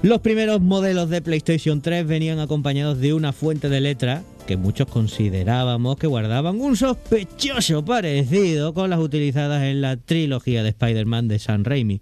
[0.00, 4.86] Los primeros modelos de PlayStation 3 venían acompañados de una fuente de letra que muchos
[4.86, 11.38] considerábamos que guardaban un sospechoso parecido con las utilizadas en la trilogía de Spider-Man de
[11.38, 12.00] Sam Raimi.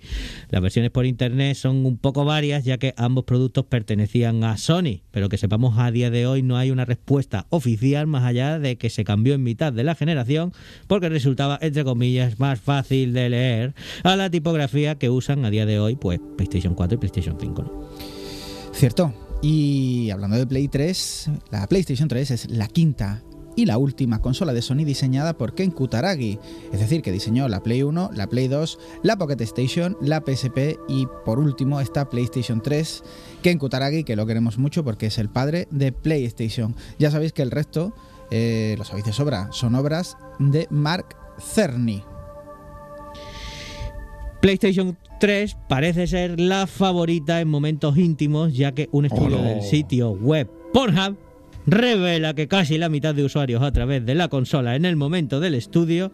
[0.51, 5.01] Las versiones por internet son un poco varias ya que ambos productos pertenecían a Sony,
[5.11, 8.79] pero que sepamos a día de hoy no hay una respuesta oficial más allá de
[8.79, 10.53] que se cambió en mitad de la generación
[10.87, 13.75] porque resultaba entre comillas más fácil de leer
[14.05, 17.63] a la tipografía que usan a día de hoy pues PlayStation 4 y PlayStation 5.
[17.65, 17.89] ¿no?
[18.73, 19.26] Cierto.
[19.43, 23.23] Y hablando de Play 3, la PlayStation 3 es la quinta
[23.57, 26.39] y la última consola de Sony diseñada por Ken Kutaragi,
[26.73, 30.79] es decir, que diseñó la Play 1, la Play 2, la Pocket Station, la PSP
[30.89, 33.03] y por último esta PlayStation 3.
[33.43, 36.77] Ken Kutaragi, que lo queremos mucho porque es el padre de PlayStation.
[36.99, 37.95] Ya sabéis que el resto,
[38.31, 42.03] eh, lo sabéis de sobra, son obras de Mark Cerny.
[44.51, 49.43] PlayStation 3 parece ser la favorita en momentos íntimos, ya que un estudio Oh.
[49.43, 51.17] del sitio web Pornhub
[51.67, 55.41] revela que casi la mitad de usuarios a través de la consola en el momento
[55.41, 56.13] del estudio,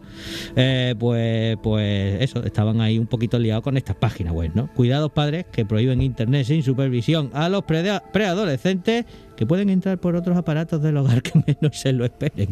[0.55, 4.67] eh, pues, pues eso, estaban ahí un poquito liados con estas páginas web, ¿no?
[4.73, 9.05] Cuidados padres que prohíben internet sin supervisión a los pre- preadolescentes
[9.37, 12.49] que pueden entrar por otros aparatos del hogar que menos se lo esperen.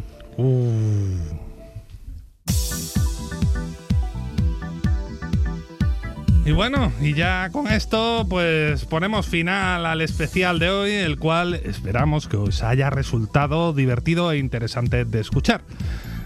[6.43, 11.53] Y bueno, y ya con esto pues ponemos final al especial de hoy, el cual
[11.53, 15.61] esperamos que os haya resultado divertido e interesante de escuchar.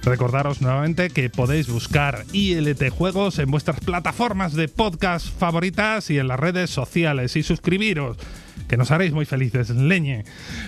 [0.04, 6.30] Recordaros nuevamente que podéis buscar ILT Juegos en vuestras plataformas de podcast favoritas y en
[6.30, 8.16] las redes sociales y suscribiros,
[8.70, 10.24] que nos haréis muy felices, leñe.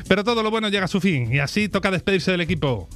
[0.10, 2.90] Pero todo lo bueno llega a su fin y así toca despedirse del equipo.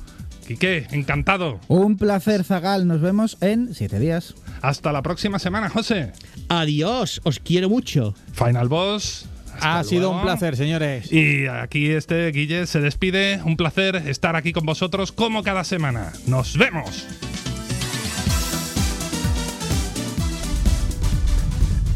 [0.48, 1.60] Quique, encantado.
[1.68, 2.88] Un placer, Zagal.
[2.88, 4.36] Nos vemos en siete días.
[4.62, 6.12] Hasta la próxima semana, José.
[6.54, 8.14] Adiós, os quiero mucho.
[8.34, 9.26] Final Boss.
[9.54, 11.10] hasta Ha sido un placer, señores.
[11.10, 13.40] Y aquí este Guille se despide.
[13.46, 16.12] Un placer estar aquí con vosotros como cada semana.
[16.28, 17.08] ¡Nos vemos!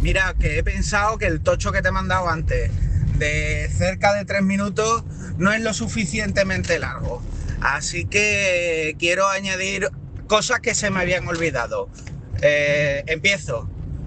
[0.01, 2.71] Mira, que he pensado que el tocho que te he mandado antes,
[3.17, 5.03] de cerca de tres minutos,
[5.37, 7.21] no es lo suficientemente largo.
[7.59, 9.89] Así que quiero añadir
[10.27, 11.89] cosas que se me habían olvidado.
[12.41, 13.69] Eh, empiezo.